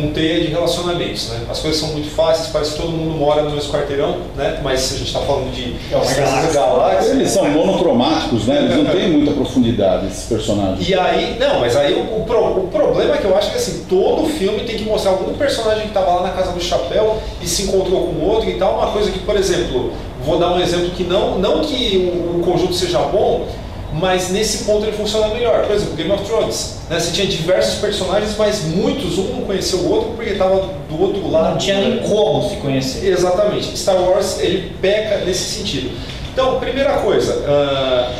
com 0.00 0.12
teia 0.12 0.40
de 0.40 0.48
relacionamentos, 0.48 1.28
né? 1.28 1.40
As 1.48 1.60
coisas 1.60 1.80
são 1.80 1.90
muito 1.90 2.10
fáceis, 2.10 2.48
parece 2.48 2.72
que 2.72 2.78
todo 2.82 2.90
mundo 2.90 3.16
mora 3.18 3.42
no 3.42 3.50
mesmo 3.50 3.72
quarteirão, 3.72 4.16
né? 4.36 4.58
Mas 4.62 4.92
a 4.92 4.96
gente 4.98 5.06
está 5.06 5.20
falando 5.20 5.52
de 5.54 5.76
É 5.92 6.52
galáxia. 6.52 7.12
eles 7.12 7.30
são 7.30 7.48
monocromáticos, 7.50 8.46
né? 8.46 8.58
Eles 8.58 8.76
não 8.76 8.84
têm 8.86 9.10
muita 9.10 9.32
profundidade, 9.32 10.06
esses 10.06 10.24
personagens. 10.28 10.88
E 10.88 10.94
aí, 10.94 11.36
não, 11.38 11.60
mas 11.60 11.76
aí 11.76 11.94
o, 11.94 12.20
o 12.20 12.24
pro- 12.24 12.64
o 12.64 12.68
problema 12.68 13.14
é 13.14 13.18
que 13.18 13.24
eu 13.24 13.36
acho 13.36 13.50
que 13.50 13.56
assim, 13.56 13.84
todo 13.88 14.26
filme 14.28 14.60
tem 14.64 14.76
que 14.76 14.84
mostrar 14.84 15.12
algum 15.12 15.32
personagem 15.34 15.82
que 15.82 15.88
estava 15.88 16.12
lá 16.14 16.22
na 16.22 16.30
casa 16.30 16.52
do 16.52 16.60
chapéu 16.62 17.18
e 17.40 17.46
se 17.46 17.62
encontrou 17.62 18.06
com 18.08 18.24
outro 18.26 18.50
e 18.50 18.54
tal, 18.54 18.74
uma 18.78 18.88
coisa 18.92 19.10
que, 19.10 19.20
por 19.20 19.36
exemplo, 19.36 19.92
vou 20.24 20.38
dar 20.38 20.52
um 20.52 20.60
exemplo 20.60 20.90
que 20.90 21.04
não, 21.04 21.38
não 21.38 21.60
que 21.60 21.96
o, 22.12 22.40
o 22.40 22.42
conjunto 22.44 22.74
seja 22.74 22.98
bom, 22.98 23.46
mas 23.94 24.30
nesse 24.30 24.64
ponto 24.64 24.84
ele 24.84 24.96
funciona 24.96 25.28
melhor. 25.28 25.66
Por 25.66 25.76
exemplo, 25.76 25.94
Game 25.94 26.10
of 26.10 26.24
Thrones. 26.24 26.80
Né? 26.90 26.98
Você 26.98 27.12
tinha 27.12 27.26
diversos 27.28 27.76
personagens, 27.76 28.34
mas 28.36 28.64
muitos, 28.64 29.18
um 29.18 29.34
não 29.34 29.42
conhecia 29.42 29.78
o 29.78 29.88
outro 29.88 30.12
porque 30.16 30.30
estava 30.30 30.68
do 30.88 31.00
outro 31.00 31.30
lado. 31.30 31.50
Não 31.52 31.58
tinha 31.58 31.78
nem 31.78 31.98
como 31.98 32.48
se 32.48 32.56
conhecer. 32.56 33.06
Exatamente. 33.06 33.78
Star 33.78 33.96
Wars 33.96 34.40
ele 34.40 34.74
peca 34.82 35.24
nesse 35.24 35.58
sentido. 35.58 35.92
Então, 36.32 36.58
primeira 36.58 36.94
coisa, 36.94 37.34
uh, 37.34 38.12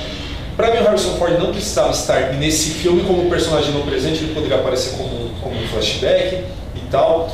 para 0.56 0.70
mim 0.70 0.78
o 0.78 0.84
Harrison 0.84 1.16
Ford 1.16 1.36
não 1.40 1.50
precisava 1.50 1.90
estar 1.90 2.34
nesse 2.34 2.70
filme 2.70 3.02
como 3.02 3.28
personagem 3.28 3.72
no 3.72 3.82
presente, 3.82 4.22
ele 4.22 4.32
poderia 4.32 4.58
aparecer 4.58 4.96
como, 4.96 5.30
como 5.42 5.56
um 5.56 5.66
flashback 5.66 6.44
e 6.76 6.80
tal. 6.88 7.28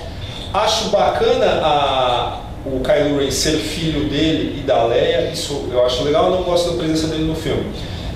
Acho 0.55 0.89
bacana 0.89 1.61
a, 1.63 2.41
o 2.65 2.81
Kylo 2.81 3.19
Ren 3.19 3.31
ser 3.31 3.59
filho 3.59 4.09
dele 4.09 4.61
e 4.61 4.63
da 4.63 4.87
Leia, 4.87 5.31
isso 5.31 5.69
eu 5.71 5.85
acho 5.85 6.03
legal, 6.05 6.31
eu 6.31 6.37
não 6.37 6.43
gosto 6.43 6.71
da 6.71 6.79
presença 6.79 7.07
dele 7.09 7.25
no 7.25 7.35
filme. 7.35 7.67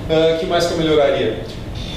Uh, 0.08 0.38
que 0.38 0.46
mais 0.46 0.66
que 0.66 0.72
eu 0.72 0.78
melhoraria? 0.78 1.44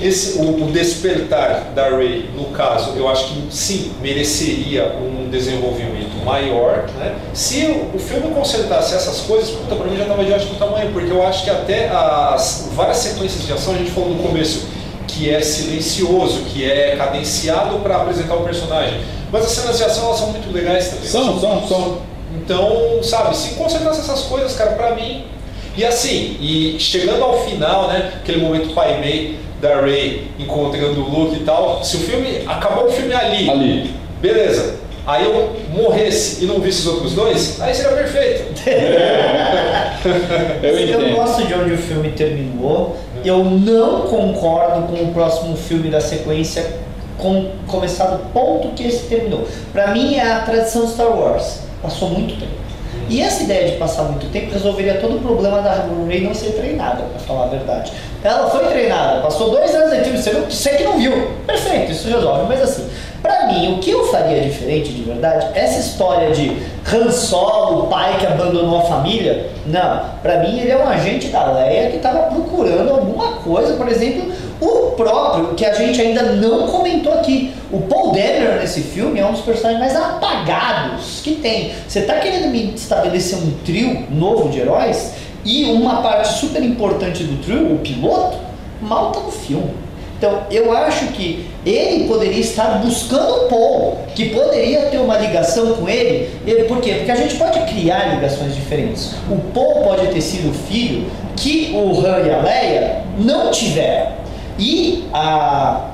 Esse, 0.02 0.38
o, 0.38 0.64
o, 0.64 0.72
despertar 0.72 1.72
da 1.74 1.90
Rey, 1.90 2.30
no 2.36 2.46
caso, 2.46 2.92
eu 2.96 3.10
acho 3.10 3.34
que 3.34 3.48
sim, 3.50 3.92
mereceria 4.00 4.96
um 4.96 5.28
desenvolvimento 5.30 6.24
maior. 6.24 6.86
Né? 6.98 7.16
Se 7.34 7.66
o, 7.66 7.96
o 7.96 8.00
filme 8.00 8.34
consertasse 8.34 8.94
essas 8.94 9.22
coisas, 9.22 9.50
puta, 9.50 9.76
pra 9.76 9.88
mim 9.88 9.98
já 9.98 10.04
estava 10.04 10.24
de 10.24 10.32
ótimo 10.32 10.56
tamanho, 10.56 10.92
porque 10.94 11.12
eu 11.12 11.26
acho 11.26 11.44
que 11.44 11.50
até 11.50 11.90
as 11.90 12.70
várias 12.74 12.98
sequências 12.98 13.46
de 13.46 13.52
ação, 13.52 13.74
a 13.74 13.78
gente 13.78 13.90
falou 13.90 14.10
no 14.10 14.22
começo, 14.22 14.68
que 15.08 15.32
é 15.32 15.42
silencioso, 15.42 16.42
que 16.54 16.70
é 16.70 16.96
cadenciado 16.96 17.80
para 17.80 17.98
apresentar 17.98 18.36
o 18.36 18.44
personagem. 18.44 19.02
Mas 19.32 19.46
as 19.46 19.52
cenas 19.52 19.78
de 19.78 19.84
ação 19.84 20.06
elas 20.06 20.20
são 20.20 20.32
muito 20.32 20.54
legais 20.54 20.90
também. 20.90 21.10
São, 21.10 21.40
são, 21.40 21.68
são. 21.68 22.02
Então, 22.36 23.02
sabe, 23.02 23.36
se 23.36 23.56
consertasse 23.56 24.02
essas 24.02 24.22
coisas, 24.22 24.56
cara, 24.56 24.72
pra 24.72 24.94
mim. 24.96 25.26
E 25.78 25.86
assim, 25.86 26.36
e 26.42 26.78
chegando 26.80 27.24
ao 27.24 27.46
final, 27.46 27.88
né, 27.88 28.14
aquele 28.16 28.42
momento 28.42 28.74
pai 28.74 29.00
Mei 29.00 29.38
da 29.62 29.80
Ray 29.80 30.28
encontrando 30.40 31.02
o 31.02 31.10
Luke 31.10 31.36
e 31.36 31.44
tal, 31.44 31.84
se 31.84 31.98
o 31.98 32.00
filme 32.00 32.42
acabou 32.48 32.88
o 32.88 32.92
filme 32.92 33.14
ali, 33.14 33.48
ali. 33.50 33.94
beleza. 34.20 34.76
Aí 35.06 35.24
eu 35.24 35.56
morresse 35.72 36.44
e 36.44 36.48
não 36.48 36.60
visse 36.60 36.82
os 36.82 36.88
outros 36.88 37.14
dois, 37.14 37.62
aí 37.62 37.74
seria 37.74 37.96
perfeito. 37.96 38.44
eu, 40.64 40.78
eu 40.78 41.16
gosto 41.16 41.46
de 41.46 41.54
onde 41.54 41.74
o 41.74 41.78
filme 41.78 42.10
terminou. 42.10 42.98
Eu 43.24 43.44
não 43.46 44.02
concordo 44.02 44.88
com 44.88 45.02
o 45.04 45.14
próximo 45.14 45.56
filme 45.56 45.90
da 45.90 46.02
sequência 46.02 46.66
com, 47.18 47.52
começar 47.68 48.08
do 48.08 48.20
ponto 48.34 48.70
que 48.70 48.84
esse 48.84 49.06
terminou. 49.06 49.48
Para 49.72 49.92
mim 49.92 50.16
é 50.16 50.30
a 50.30 50.40
tradição 50.40 50.88
Star 50.88 51.16
Wars. 51.16 51.60
Passou 51.82 52.10
muito 52.10 52.38
tempo. 52.38 52.67
E 53.10 53.22
essa 53.22 53.44
ideia 53.44 53.70
de 53.70 53.78
passar 53.78 54.04
muito 54.04 54.30
tempo 54.32 54.52
resolveria 54.52 54.96
todo 54.96 55.18
o 55.18 55.20
problema 55.20 55.62
da 55.62 55.86
Rey 56.08 56.22
não 56.22 56.34
ser 56.34 56.52
treinada, 56.52 57.04
para 57.04 57.20
falar 57.20 57.46
a 57.46 57.48
verdade. 57.48 57.92
Ela 58.24 58.50
foi 58.50 58.66
treinada, 58.66 59.22
passou 59.22 59.52
dois 59.52 59.74
anos 59.74 59.94
em 59.94 60.02
time, 60.02 60.18
você, 60.18 60.32
você 60.32 60.70
que 60.72 60.84
não 60.84 60.98
viu. 60.98 61.32
Perfeito, 61.46 61.92
isso 61.92 62.10
resolve. 62.10 62.46
Mas 62.48 62.62
assim, 62.62 62.90
para 63.22 63.48
mim, 63.48 63.76
o 63.76 63.80
que 63.80 63.92
eu 63.92 64.08
faria 64.08 64.42
diferente 64.42 64.92
de 64.92 65.04
verdade, 65.04 65.48
essa 65.54 65.80
história 65.80 66.32
de 66.32 66.62
Han 66.94 67.10
Solo, 67.12 67.84
o 67.84 67.88
pai 67.88 68.18
que 68.20 68.26
abandonou 68.26 68.80
a 68.80 68.84
família, 68.84 69.50
não. 69.66 70.02
Para 70.22 70.40
mim, 70.40 70.60
ele 70.60 70.72
é 70.72 70.78
um 70.78 70.88
agente 70.88 71.28
da 71.28 71.52
Leia 71.52 71.90
que 71.90 71.98
estava 71.98 72.24
procurando 72.24 72.90
alguma 72.92 73.34
coisa, 73.38 73.76
por 73.76 73.88
exemplo, 73.88 74.32
o 74.60 74.92
próprio, 74.92 75.54
que 75.56 75.66
a 75.66 75.74
gente 75.74 76.02
ainda 76.02 76.24
não 76.24 76.68
comentou 76.68 77.14
aqui. 77.14 77.54
O 77.72 77.82
Paul 77.82 78.12
Dameron 78.12 78.62
nesse 78.78 78.82
filme 78.82 79.20
é 79.20 79.26
um 79.26 79.32
dos 79.32 79.42
personagens 79.42 79.80
mais 79.80 79.96
apagados 79.96 81.22
que 81.24 81.36
tem. 81.36 81.74
Você 81.88 82.00
está 82.00 82.16
querendo 82.20 82.52
me 82.52 82.74
estabelecer 82.76 83.38
um 83.40 83.52
trio 83.66 84.06
novo 84.12 84.50
de 84.50 84.60
heróis 84.60 85.14
e 85.44 85.66
uma 85.66 86.02
parte 86.02 86.40
super 86.40 86.62
importante 86.64 87.24
do 87.24 87.42
trio, 87.44 87.74
o 87.74 87.80
piloto, 87.80 88.38
mal 88.82 89.12
tá 89.12 89.20
no 89.20 89.32
filme. 89.32 89.72
Então, 90.18 90.44
eu 90.50 90.76
acho 90.76 91.08
que 91.10 91.48
ele 91.64 92.08
poderia 92.08 92.40
estar 92.40 92.80
buscando 92.80 93.46
o 93.46 93.48
Paul, 93.48 93.98
que 94.16 94.30
poderia 94.30 94.88
ter 94.88 94.98
uma 94.98 95.16
ligação 95.18 95.76
com 95.76 95.88
ele. 95.88 96.32
Por 96.68 96.82
quê? 96.82 96.96
Porque 96.96 97.12
a 97.12 97.16
gente 97.16 97.36
pode 97.36 97.60
criar 97.72 98.16
ligações 98.16 98.56
diferentes. 98.56 99.14
O 99.30 99.38
Paul 99.54 99.84
pode 99.84 100.08
ter 100.08 100.22
sido 100.22 100.52
filho 100.68 101.06
que 101.36 101.72
o 101.76 102.04
Han 102.04 102.26
e 102.26 102.32
a 102.32 102.42
Leia 102.42 103.04
não 103.20 103.52
tiveram. 103.52 104.14
E 104.58 105.06
a, 105.14 105.92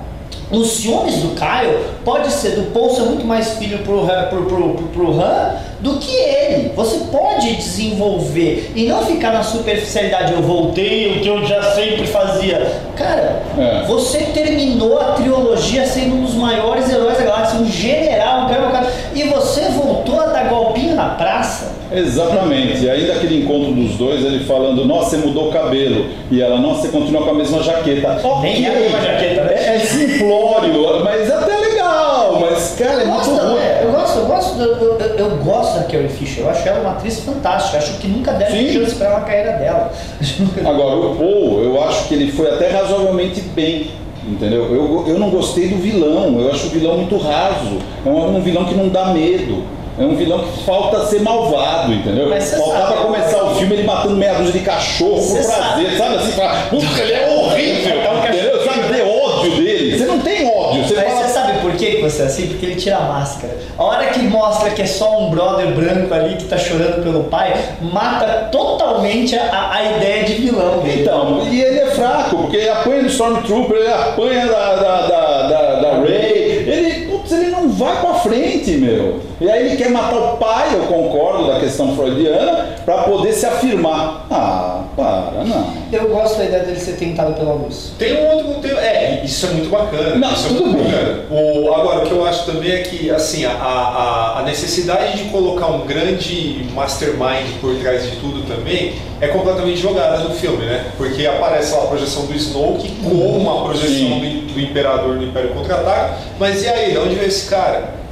os 0.52 0.72
ciúmes 0.72 1.16
do 1.16 1.36
Caio 1.36 1.80
pode 2.06 2.32
ser 2.32 2.52
do 2.52 2.72
Paul 2.72 2.90
ser 2.90 3.04
muito 3.04 3.26
mais 3.26 3.54
filho 3.58 3.80
pro, 3.80 4.06
pro, 4.06 4.46
pro, 4.46 4.70
pro, 4.76 4.88
pro 4.88 5.22
Han 5.22 5.56
do 5.84 5.98
que 5.98 6.16
ele. 6.16 6.72
Você 6.76 6.98
pode 7.12 7.56
desenvolver 7.56 8.72
e 8.74 8.86
não 8.86 9.06
ficar 9.06 9.34
na 9.34 9.44
superficialidade. 9.44 10.32
Eu 10.32 10.42
voltei 10.42 11.18
o 11.18 11.22
que 11.22 11.28
eu 11.28 11.46
já 11.46 11.62
sempre 11.74 12.08
fazia. 12.08 12.72
Cara, 12.96 13.44
é. 13.58 13.84
você 13.86 14.20
terminou 14.34 14.98
a 15.00 15.12
trilogia 15.12 15.86
sendo 15.86 16.16
um 16.16 16.22
dos 16.22 16.36
maiores 16.36 16.90
heróis 16.90 17.18
da 17.18 17.26
galáxia, 17.26 17.60
um 17.60 17.70
general, 17.70 18.46
um 18.46 18.48
cara, 18.48 18.68
um 18.68 18.72
cara, 18.72 18.94
e 19.14 19.24
você 19.24 19.62
voltou 19.70 20.22
a 20.22 20.28
dar 20.28 20.48
golpinho 20.48 20.93
na 20.94 21.10
praça. 21.10 21.74
Exatamente. 21.92 22.84
E 22.84 22.90
aí 22.90 23.08
daquele 23.08 23.44
encontro 23.44 23.74
dos 23.74 23.98
dois, 23.98 24.24
ele 24.24 24.44
falando, 24.46 24.86
nossa, 24.86 25.12
você 25.12 25.18
mudou 25.18 25.50
o 25.50 25.52
cabelo. 25.52 26.06
E 26.32 26.42
ela, 26.42 26.60
nossa, 26.60 26.84
você 26.84 26.88
continua 26.90 27.24
com 27.24 27.32
a 27.32 27.34
mesma 27.34 27.62
jaqueta. 27.62 28.20
Okay. 28.24 28.42
Nem 28.42 28.66
é 28.66 28.90
uma 28.90 29.02
jaqueta, 29.02 29.44
né? 29.44 29.54
É, 29.54 29.76
é 29.76 29.80
simplório, 29.80 31.04
mas 31.04 31.32
até 31.32 31.56
legal, 31.56 32.40
mas 32.40 32.76
cara, 32.78 33.02
é 33.02 33.06
muito 33.06 33.30
ruim. 33.30 33.62
Eu 33.82 33.92
gosto, 33.92 34.20
eu 34.20 34.26
gosto, 34.26 34.62
eu, 34.62 34.76
eu, 34.78 35.16
eu 35.18 35.30
gosto 35.38 35.64
gosto 35.64 35.80
da 35.80 35.84
Carrie 35.84 36.10
Fisher, 36.10 36.44
eu 36.44 36.50
acho 36.50 36.68
ela 36.68 36.82
uma 36.82 36.92
atriz 36.92 37.20
fantástica, 37.20 37.78
acho 37.78 37.98
que 37.98 38.08
nunca 38.08 38.34
deram 38.34 38.56
Sim. 38.56 38.74
chance 38.74 38.96
para 38.96 39.08
ela 39.08 39.18
a 39.18 39.22
carreira 39.22 39.52
dela. 39.54 39.92
Agora, 40.66 40.96
o 40.96 41.16
Paul, 41.16 41.64
eu 41.64 41.84
acho 41.84 42.08
que 42.08 42.14
ele 42.14 42.32
foi 42.32 42.50
até 42.50 42.70
razoavelmente 42.70 43.42
bem. 43.42 43.92
Entendeu? 44.26 44.74
Eu, 44.74 45.04
eu 45.06 45.20
não 45.20 45.30
gostei 45.30 45.68
do 45.68 45.76
vilão, 45.76 46.40
eu 46.40 46.50
acho 46.50 46.68
o 46.68 46.70
vilão 46.70 46.98
muito 46.98 47.18
raso. 47.18 47.78
É 48.06 48.10
um, 48.10 48.38
um 48.38 48.42
vilão 48.42 48.64
que 48.64 48.74
não 48.74 48.88
dá 48.88 49.08
medo. 49.08 49.64
É 49.98 50.04
um 50.04 50.16
vilão 50.16 50.40
que 50.40 50.64
falta 50.64 51.06
ser 51.06 51.22
malvado, 51.22 51.94
entendeu? 51.94 52.30
Faltava 52.30 52.96
sabe, 52.96 53.04
começar 53.04 53.44
o 53.44 53.56
filme 53.56 53.76
ele 53.76 53.84
matando 53.84 54.16
meia 54.16 54.34
dúzia 54.34 54.54
de 54.54 54.60
cachorro 54.62 55.22
por 55.22 55.34
prazer, 55.34 55.46
sabe, 55.46 55.98
sabe 55.98 56.16
assim? 56.16 56.32
Fala, 56.32 56.56
Puta, 56.70 57.02
ele 57.02 57.14
é 57.14 57.30
horrível, 57.30 57.96
entendeu? 58.28 58.64
Sabe, 58.64 58.94
ter 58.94 59.04
ódio 59.04 59.52
dele. 59.52 59.98
Você 59.98 60.06
não 60.06 60.20
tem 60.20 60.48
ódio. 60.48 60.84
Você, 60.84 60.96
fala... 60.96 61.22
você 61.22 61.28
sabe 61.28 61.60
por 61.60 61.74
que 61.74 62.02
você 62.02 62.24
é 62.24 62.26
assim? 62.26 62.48
Porque 62.48 62.66
ele 62.66 62.76
tira 62.76 62.98
a 62.98 63.02
máscara. 63.02 63.56
A 63.78 63.84
hora 63.84 64.06
que 64.08 64.20
mostra 64.24 64.72
que 64.72 64.82
é 64.82 64.86
só 64.88 65.20
um 65.20 65.30
brother 65.30 65.68
branco 65.76 66.12
ali 66.12 66.38
que 66.38 66.46
tá 66.46 66.58
chorando 66.58 67.04
pelo 67.04 67.26
pai, 67.26 67.54
mata 67.80 68.50
totalmente 68.52 69.36
a, 69.36 69.72
a 69.72 69.98
ideia 69.98 70.24
de 70.24 70.34
vilão 70.34 70.80
dele. 70.80 71.02
Então, 71.02 71.48
e 71.52 71.62
ele 71.62 71.80
é 71.80 71.86
fraco, 71.92 72.38
porque 72.38 72.58
ele 72.58 72.70
apanha 72.70 73.04
do 73.04 73.10
Stormtrooper, 73.10 73.78
ele 73.78 73.94
apanha 73.94 74.48
da, 74.48 74.76
da, 74.76 75.02
da, 75.08 75.48
da, 75.48 75.76
da 75.82 76.02
Rey, 76.02 76.66
ele, 76.68 77.06
putz, 77.08 77.32
ele 77.32 77.53
não 77.64 77.70
vai 77.70 78.02
pra 78.02 78.14
frente, 78.16 78.72
meu. 78.72 79.22
E 79.40 79.50
aí 79.50 79.68
ele 79.68 79.78
quer 79.78 79.90
matar 79.90 80.18
o 80.18 80.38
pai, 80.38 80.76
eu 80.76 80.84
concordo 80.84 81.48
da 81.48 81.60
questão 81.60 81.96
freudiana, 81.96 82.76
para 82.86 83.04
poder 83.04 83.34
se 83.34 83.46
afirmar. 83.46 84.28
Ah, 84.30 84.84
para, 84.96 85.44
não. 85.46 85.74
Eu 85.92 86.10
gosto 86.10 86.38
da 86.38 86.46
ideia 86.46 86.64
dele 86.64 86.80
ser 86.80 86.94
tentado 86.94 87.34
pela 87.34 87.54
luz. 87.54 87.94
Tem 87.98 88.22
um 88.22 88.32
outro 88.32 88.48
motivo. 88.50 88.78
É, 88.78 89.22
isso 89.24 89.46
é 89.46 89.50
muito 89.50 89.70
bacana. 89.70 90.16
Não, 90.16 90.34
isso 90.34 90.50
tudo 90.50 90.70
é 90.70 90.84
bem. 90.84 90.92
Bacana. 90.92 91.26
O, 91.32 91.74
agora, 91.74 92.00
o 92.00 92.08
que 92.08 92.12
eu 92.12 92.26
acho 92.26 92.46
também 92.46 92.72
é 92.72 92.78
que, 92.80 93.10
assim, 93.10 93.46
a, 93.46 93.52
a, 93.52 94.40
a 94.40 94.44
necessidade 94.44 95.18
de 95.18 95.30
colocar 95.30 95.68
um 95.68 95.86
grande 95.86 96.66
mastermind 96.74 97.60
por 97.62 97.76
trás 97.76 98.04
de 98.04 98.18
tudo 98.18 98.46
também 98.48 98.94
é 99.24 99.28
completamente 99.30 99.80
jogada 99.80 100.18
no 100.20 100.36
filme, 100.36 100.66
né? 100.66 100.86
Porque 100.98 101.26
aparece 101.26 101.74
lá 101.74 101.84
a 101.84 101.88
projeção 101.88 102.26
do 102.26 102.34
Snoke 102.34 102.92
como 103.02 103.38
uma 103.38 103.64
projeção 103.64 104.20
do, 104.20 104.54
do, 104.54 104.60
Imperador 104.60 105.18
do 105.18 105.24
Império 105.24 105.52
Contra-Ataque, 105.52 106.24
mas 106.38 106.64
e 106.64 106.68
aí, 106.68 106.92
de 106.92 106.98
onde 106.98 107.16
veio 107.16 107.28
esse 107.28 107.50
cara? 107.50 107.53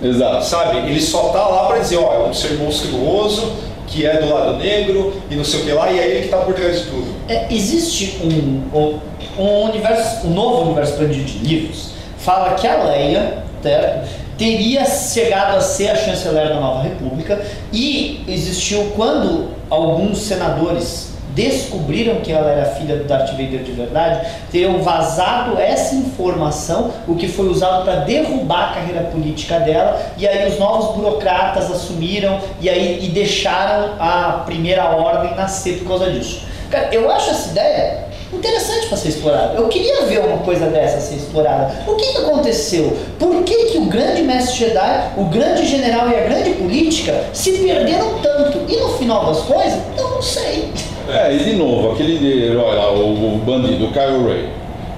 Exato. 0.02 0.46
Sabe? 0.46 0.78
Ele 0.90 1.02
só 1.02 1.30
tá 1.30 1.48
lá 1.48 1.66
para 1.66 1.80
dizer, 1.80 1.98
ó, 1.98 2.14
é 2.14 2.30
um 2.30 2.34
ser 2.34 2.58
monstruoso, 2.58 3.54
que 3.88 4.06
é 4.06 4.22
do 4.22 4.34
lado 4.34 4.58
negro 4.58 5.22
e 5.30 5.36
não 5.36 5.44
sei 5.44 5.62
o 5.62 5.64
que 5.66 5.72
lá, 5.72 5.92
e 5.92 6.00
é 6.00 6.08
ele 6.08 6.20
que 6.20 6.26
está 6.26 6.38
por 6.38 6.54
trás 6.54 6.80
de 6.80 6.86
tudo. 6.86 7.14
É, 7.28 7.48
existe 7.54 8.20
um, 8.24 8.78
um, 8.78 9.00
um, 9.38 9.70
universo, 9.70 10.28
um 10.28 10.32
novo 10.32 10.64
universo 10.64 10.94
expandido 10.94 11.24
de 11.26 11.38
livros, 11.40 11.92
fala 12.18 12.56
que 12.56 12.66
a 12.66 12.84
Leia 12.84 13.44
né, 13.64 14.04
teria 14.38 14.86
chegado 14.86 15.58
a 15.58 15.62
ser 15.62 15.90
a 15.90 15.96
chanceler 15.96 16.50
da 16.50 16.60
Nova 16.60 16.84
República 16.84 17.46
e 17.72 18.24
existiu 18.28 18.92
quando 18.96 19.50
alguns 19.70 20.20
senadores 20.20 21.11
descobriram 21.34 22.22
que 22.22 22.32
ela 22.32 22.50
era 22.50 22.66
filha 22.76 22.98
do 22.98 23.06
Darth 23.06 23.32
Vader 23.32 23.64
de 23.64 23.72
verdade, 23.72 24.28
teriam 24.52 24.82
vazado 24.82 25.60
essa 25.60 25.96
informação, 25.96 26.92
o 27.08 27.16
que 27.16 27.28
foi 27.28 27.48
usado 27.48 27.84
para 27.84 28.02
derrubar 28.02 28.72
a 28.72 28.74
carreira 28.74 29.02
política 29.04 29.60
dela, 29.60 30.02
e 30.18 30.28
aí 30.28 30.50
os 30.50 30.60
novos 30.60 30.96
burocratas 30.96 31.72
assumiram 31.72 32.40
e 32.60 32.70
aí 32.70 33.06
e 33.06 33.10
deixaram 33.10 33.94
a 34.00 34.44
primeira 34.46 34.86
ordem 34.86 35.36
nascer 35.36 35.80
por 35.80 35.88
causa 35.90 36.12
disso. 36.12 36.46
Cara, 36.70 36.90
eu 36.94 37.10
acho 37.12 37.32
essa 37.32 37.50
ideia 37.50 38.12
interessante 38.34 38.88
para 38.88 38.98
ser 38.98 39.10
explorado. 39.10 39.58
Eu 39.58 39.68
queria 39.68 40.06
ver 40.06 40.20
uma 40.20 40.38
coisa 40.40 40.68
dessa 40.68 41.02
ser 41.02 41.16
explorada. 41.16 41.84
O 41.86 41.96
que, 41.96 42.14
que 42.14 42.18
aconteceu? 42.20 42.98
Por 43.20 43.44
que, 43.44 43.66
que 43.72 43.78
o 43.78 43.86
grande 43.86 44.22
mestre 44.22 44.68
Jedi, 44.68 45.12
o 45.18 45.26
grande 45.26 45.66
general 45.66 46.10
e 46.10 46.16
a 46.16 46.22
grande 46.22 46.52
política 46.52 47.26
se 47.34 47.52
perderam 47.58 48.20
tanto? 48.22 48.60
E 48.70 48.78
no 48.78 48.90
final 48.98 49.26
das 49.26 49.42
coisas, 49.42 49.80
eu 49.98 50.10
não 50.12 50.22
sei. 50.22 50.72
É, 51.10 51.34
e 51.34 51.40
de 51.40 51.54
novo, 51.54 51.92
aquele 51.92 52.46
herói 52.46 52.76
lá, 52.76 52.92
o, 52.92 53.36
o 53.36 53.38
bandido, 53.46 53.86
o 53.86 53.92
Kylo 53.92 54.28
Ray, 54.28 54.50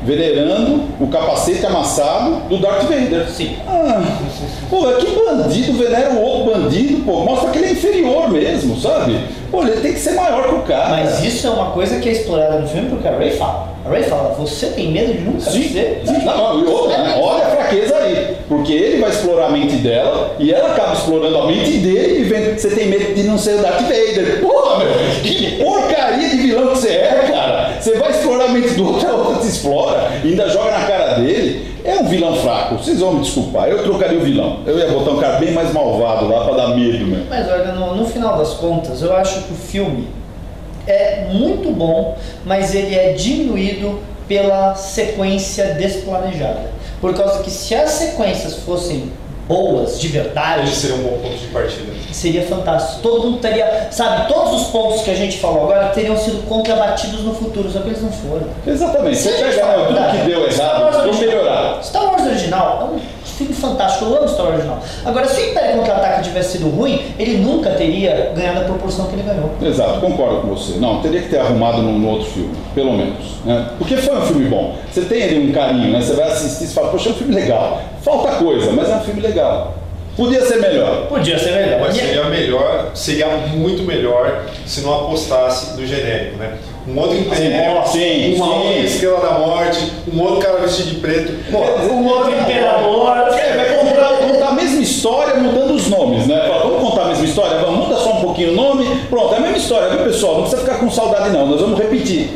venerando 0.03 0.83
o 0.99 1.07
capacete 1.07 1.65
amassado 1.65 2.41
do 2.49 2.57
Darth 2.57 2.83
Vader. 2.83 3.27
Sim. 3.29 3.55
Ah, 3.67 4.01
pô, 4.69 4.85
que 4.93 5.07
bandido 5.07 5.73
venera 5.73 6.11
o 6.11 6.21
outro 6.21 6.53
bandido, 6.53 7.03
pô, 7.05 7.23
mostra 7.23 7.49
que 7.51 7.57
ele 7.57 7.67
é 7.67 7.71
inferior 7.71 8.29
mesmo, 8.29 8.77
sabe? 8.79 9.17
Pô, 9.49 9.61
ele 9.61 9.79
tem 9.81 9.93
que 9.93 9.99
ser 9.99 10.13
maior 10.13 10.49
que 10.49 10.55
o 10.55 10.61
cara. 10.63 10.89
Mas 10.89 11.23
isso 11.23 11.47
é 11.47 11.49
uma 11.51 11.71
coisa 11.71 11.99
que 11.99 12.09
é 12.09 12.11
explorada 12.11 12.59
no 12.59 12.67
filme 12.67 12.89
porque 12.89 13.07
a 13.07 13.15
Ray 13.15 13.31
fala. 13.31 13.69
A 13.85 13.89
Ray 13.89 14.03
fala, 14.03 14.33
você 14.37 14.67
tem 14.67 14.91
medo 14.91 15.13
de 15.13 15.19
nunca 15.19 15.41
Sim, 15.41 15.69
ser? 15.69 16.01
sim. 16.05 16.25
Não, 16.25 16.59
e 16.59 16.65
outra, 16.65 16.97
né? 16.97 17.19
olha 17.21 17.45
a 17.45 17.49
fraqueza 17.49 17.95
aí. 17.97 18.22
Porque 18.47 18.73
ele 18.73 18.99
vai 18.99 19.09
explorar 19.09 19.47
a 19.47 19.49
mente 19.49 19.75
dela 19.77 20.35
e 20.37 20.51
ela 20.51 20.71
acaba 20.71 20.93
explorando 20.93 21.37
a 21.37 21.47
mente 21.47 21.77
dele 21.77 22.21
e 22.21 22.23
vendo 22.23 22.59
você 22.59 22.69
tem 22.69 22.87
medo 22.87 23.13
de 23.15 23.23
não 23.23 23.37
ser 23.37 23.55
o 23.55 23.61
Darth 23.61 23.81
Vader. 23.81 24.41
Porra, 24.41 24.79
meu, 24.79 24.87
que 25.23 25.63
porcaria 25.63 26.29
de 26.29 26.37
vilão 26.37 26.67
que 26.67 26.77
você 26.77 26.89
é, 26.89 27.29
cara. 27.31 27.77
Você 27.79 27.95
vai 27.95 28.11
explorar 28.11 28.45
a 28.45 28.49
mente 28.49 28.73
do 28.75 28.87
outro, 28.87 29.07
a 29.09 29.13
outra 29.13 29.41
te 29.41 29.47
explora 29.47 30.11
ainda 30.23 30.49
joga 30.49 30.71
na 30.71 30.85
cara 30.85 31.13
dele. 31.15 31.73
É 31.83 31.95
um 31.95 32.05
vilão 32.05 32.35
fraco, 32.37 32.77
vocês 32.77 32.99
vão 32.99 33.15
me 33.15 33.21
desculpar. 33.21 33.67
Eu 33.67 33.83
trocaria 33.83 34.17
o 34.17 34.21
vilão. 34.21 34.59
Eu 34.65 34.77
ia 34.77 34.87
botar 34.87 35.11
um 35.11 35.19
cara 35.19 35.37
bem 35.39 35.51
mais 35.51 35.73
malvado 35.73 36.27
lá 36.29 36.45
pra 36.45 36.55
dar 36.55 36.67
medo, 36.69 37.05
meu. 37.05 37.25
Mas 37.29 37.49
olha, 37.49 37.73
no, 37.73 37.95
no 37.95 38.05
final 38.05 38.37
das 38.37 38.53
contas, 38.53 39.01
eu 39.01 39.13
acho 39.15 39.43
que 39.43 39.53
o 39.53 39.55
filme 39.55 40.07
é 40.87 41.25
muito 41.31 41.71
bom, 41.71 42.17
mas 42.45 42.73
ele 42.73 42.95
é 42.95 43.13
diminuído 43.13 43.99
pela 44.27 44.75
sequência 44.75 45.73
desplanejada. 45.73 46.71
Por 47.03 47.13
causa 47.13 47.43
que 47.43 47.51
se 47.51 47.75
as 47.75 47.89
sequências 47.89 48.55
fossem 48.65 49.11
boas, 49.45 49.99
de 49.99 50.07
verdade, 50.07 50.69
Esse 50.69 50.87
seria 50.87 50.95
um 50.95 51.03
bom 51.03 51.17
ponto 51.21 51.35
de 51.37 51.47
partida. 51.47 51.91
seria 52.13 52.43
fantástico. 52.47 53.01
Todo 53.01 53.23
mundo 53.25 53.39
teria, 53.39 53.89
sabe, 53.91 54.29
todos 54.33 54.61
os 54.61 54.67
pontos 54.69 55.01
que 55.01 55.11
a 55.11 55.13
gente 55.15 55.37
falou 55.37 55.63
agora 55.65 55.89
teriam 55.89 56.15
sido 56.15 56.47
contrabatidos 56.47 57.19
no 57.25 57.35
futuro, 57.35 57.69
só 57.69 57.79
que 57.81 57.89
eles 57.89 58.01
não 58.01 58.09
foram. 58.09 58.47
Exatamente. 58.65 59.17
Você 59.17 59.29
Se 59.33 59.43
a 59.43 59.45
gente 59.51 59.55
pegar 59.59 59.85
tudo 59.85 59.99
a 59.99 60.05
que 60.11 60.17
deu 60.19 60.45
errado, 60.49 60.95
original- 61.01 61.19
melhorar. 61.19 61.83
Star 61.83 62.05
Wars 62.05 62.21
original 62.25 62.79
é 62.79 62.95
um 62.95 62.99
filme 63.33 63.53
fantástico, 63.53 64.05
eu 64.05 64.17
amo 64.17 64.27
Star 64.27 64.45
Wars 64.45 64.55
original. 64.55 64.79
Agora, 65.05 65.27
se 65.27 65.41
o 65.41 65.51
Império 65.51 65.77
Contra-Ataca 65.77 66.21
tivesse 66.21 66.57
sido 66.57 66.69
ruim, 66.69 67.13
ele 67.19 67.37
nunca 67.37 67.71
teria 67.71 68.31
ganhado 68.35 68.61
a 68.61 68.63
proporção 68.63 69.07
que 69.07 69.15
ele 69.15 69.23
ganhou. 69.23 69.51
Exato, 69.61 69.99
concordo 69.99 70.41
com 70.41 70.47
você. 70.47 70.79
Não, 70.79 71.01
teria 71.01 71.21
que 71.21 71.29
ter 71.29 71.39
arrumado 71.39 71.81
no, 71.81 71.97
no 71.97 72.09
outro 72.09 72.27
filme, 72.27 72.55
pelo 72.73 72.93
menos. 72.93 73.39
Né? 73.45 73.69
Porque 73.77 73.97
foi 73.97 74.17
um 74.17 74.21
filme 74.21 74.45
bom. 74.47 74.75
Você 74.91 75.01
tem 75.01 75.23
ali 75.23 75.49
um 75.49 75.51
carinho, 75.51 75.91
né? 75.91 76.01
Você 76.01 76.13
vai 76.13 76.31
assistir 76.31 76.65
e 76.65 76.67
fala, 76.67 76.89
poxa, 76.89 77.09
é 77.09 77.11
um 77.11 77.15
filme 77.15 77.35
legal. 77.35 77.81
Falta 78.01 78.31
coisa, 78.33 78.71
mas 78.71 78.89
é 78.89 78.95
um 78.95 79.01
filme 79.01 79.21
legal. 79.21 79.75
Podia 80.15 80.45
ser 80.45 80.57
melhor. 80.57 81.07
Podia 81.07 81.39
ser 81.39 81.51
melhor. 81.53 81.79
Mas 81.81 81.95
seria 81.95 82.23
melhor, 82.25 82.91
seria 82.93 83.27
muito 83.55 83.83
melhor 83.83 84.45
se 84.65 84.81
não 84.81 84.93
apostasse 84.93 85.75
no 85.75 85.85
genérico, 85.85 86.37
né? 86.37 86.53
Um 86.85 86.99
outro 86.99 87.17
império, 87.17 87.87
sim, 87.87 88.35
uma 88.35 88.45
sim. 88.45 88.51
outra 88.51 88.79
estrela 88.79 89.19
da 89.21 89.39
morte, 89.39 89.91
um 90.13 90.21
outro 90.21 90.39
cara 90.39 90.57
vestido 90.59 90.89
de 90.89 90.95
preto. 90.95 91.33
Pô, 91.49 91.59
um 91.59 92.05
outro 92.07 92.31
imperador. 92.31 93.17
É, 93.33 93.55
vai 93.55 93.77
contar, 93.77 94.07
contar 94.17 94.47
a 94.49 94.51
mesma 94.51 94.81
história 94.81 95.35
mudando 95.35 95.71
os 95.71 95.87
nomes, 95.87 96.27
né? 96.27 96.41
Fala, 96.45 96.63
vamos 96.63 96.89
contar 96.89 97.03
a 97.03 97.07
mesma 97.07 97.25
história? 97.25 97.57
Vamos, 97.59 97.87
muda 97.87 97.95
só 97.95 98.13
um 98.17 98.21
pouquinho 98.21 98.51
o 98.51 98.55
nome. 98.55 98.85
Pronto, 99.09 99.33
é 99.33 99.37
a 99.37 99.39
mesma 99.39 99.57
história, 99.57 99.89
viu, 99.89 100.03
pessoal? 100.03 100.33
Não 100.33 100.41
precisa 100.41 100.61
ficar 100.61 100.79
com 100.79 100.91
saudade, 100.91 101.29
não. 101.29 101.47
Nós 101.47 101.61
vamos 101.61 101.79
repetir. 101.79 102.31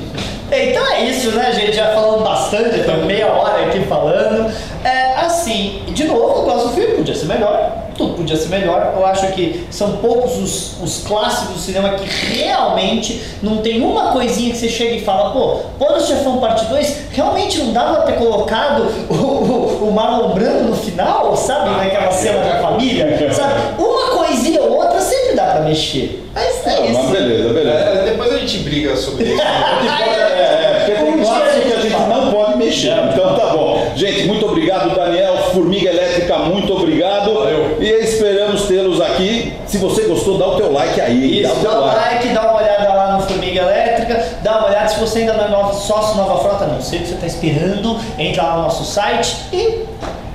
Então 0.49 0.93
é 0.93 1.03
isso, 1.03 1.31
né, 1.31 1.51
gente? 1.51 1.75
Já 1.75 1.93
falando 1.93 2.23
bastante, 2.23 2.79
estamos 2.79 3.05
meia 3.05 3.27
hora 3.27 3.65
aqui 3.65 3.81
falando. 3.81 4.49
É, 4.83 5.15
assim, 5.15 5.81
de 5.89 6.05
novo, 6.05 6.39
eu 6.39 6.43
gosto 6.43 6.67
do 6.69 6.73
filme, 6.73 6.95
podia 6.95 7.15
ser 7.15 7.25
melhor. 7.25 7.86
Tudo 7.97 8.13
podia 8.13 8.35
ser 8.37 8.49
melhor. 8.49 8.93
Eu 8.95 9.05
acho 9.05 9.27
que 9.33 9.65
são 9.71 9.97
poucos 9.97 10.37
os, 10.37 10.81
os 10.81 11.03
clássicos 11.07 11.55
do 11.55 11.59
cinema 11.59 11.89
que 11.91 12.07
realmente 12.37 13.21
não 13.41 13.57
tem 13.57 13.81
uma 13.81 14.11
coisinha 14.11 14.51
que 14.51 14.57
você 14.57 14.69
chega 14.69 14.95
e 14.95 15.01
fala, 15.03 15.31
pô, 15.31 15.61
Poderoso 15.79 16.07
Chefão 16.07 16.37
Parte 16.37 16.65
2, 16.65 16.97
realmente 17.11 17.57
não 17.59 17.73
dava 17.73 17.95
pra 18.01 18.11
ter 18.13 18.13
colocado 18.19 18.83
o, 19.09 19.13
o, 19.13 19.87
o 19.89 19.91
Marlon 19.91 20.33
Brando 20.33 20.69
no 20.69 20.75
final, 20.75 21.35
sabe? 21.35 21.71
Naquela 21.71 22.11
cena 22.11 22.39
da 22.43 22.59
família, 22.59 23.33
sabe? 23.33 23.53
Uma 23.79 24.11
coisinha 24.17 24.61
ou 24.61 24.77
outra 24.77 25.01
sempre 25.01 25.35
dá 25.35 25.45
pra 25.45 25.61
mexer. 25.61 26.23
Mas 26.35 26.67
é 26.67 26.75
Não, 26.75 26.85
isso. 26.85 26.93
mas 27.03 27.09
beleza, 27.11 27.49
beleza. 27.53 27.77
é, 27.79 28.03
depois 28.11 28.31
a 28.33 28.37
gente 28.37 28.57
briga 28.59 28.95
sobre 28.95 29.23
isso. 29.25 29.41
É, 30.91 30.93
é, 30.93 31.03
tem 31.03 31.23
clássico 31.23 31.67
que 31.67 31.73
a 31.73 31.81
gente 31.81 32.09
não 32.09 32.31
pode 32.31 32.57
mexer. 32.57 32.97
Então 33.13 33.35
tá 33.35 33.47
bom. 33.47 33.91
Gente, 33.95 34.23
muito 34.27 34.45
obrigado, 34.45 34.95
Daniel. 34.95 35.37
Formiga 35.53 35.89
Elétrica, 35.89 36.37
muito 36.39 36.73
obrigado. 36.73 37.33
Valeu. 37.33 37.77
E 37.79 37.85
esperamos 38.03 38.63
tê-los 38.63 39.01
aqui. 39.01 39.53
Se 39.65 39.77
você 39.77 40.03
gostou, 40.03 40.37
dá 40.37 40.47
o 40.47 40.55
teu 40.57 40.71
like 40.71 40.99
aí. 40.99 41.41
Isso, 41.41 41.53
dá 41.53 41.53
o 41.53 41.61
teu 41.61 41.71
dá 41.71 41.79
like. 41.79 41.99
like, 41.99 42.29
dá 42.29 42.41
uma 42.41 42.61
olhada 42.61 42.93
lá 42.93 43.17
no 43.17 43.23
Formiga 43.23 43.61
Elétrica, 43.61 44.25
dá 44.41 44.57
uma 44.57 44.67
olhada 44.67 44.89
se 44.89 44.99
você 44.99 45.19
ainda 45.19 45.33
não 45.33 45.45
é 45.45 45.49
novo, 45.49 45.73
sócio 45.73 46.15
Nova 46.15 46.39
Frota, 46.39 46.65
não 46.65 46.81
sei 46.81 46.99
o 46.99 47.01
que 47.03 47.07
você 47.09 47.15
está 47.15 47.27
esperando, 47.27 47.99
entra 48.17 48.43
lá 48.43 48.55
no 48.57 48.63
nosso 48.63 48.83
site 48.85 49.37
e 49.53 49.85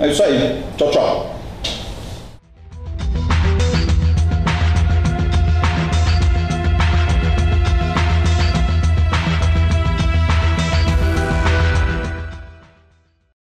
É 0.01 0.09
isso 0.09 0.23
aí. 0.23 0.63
Tchau, 0.77 0.91
tchau. 0.91 1.32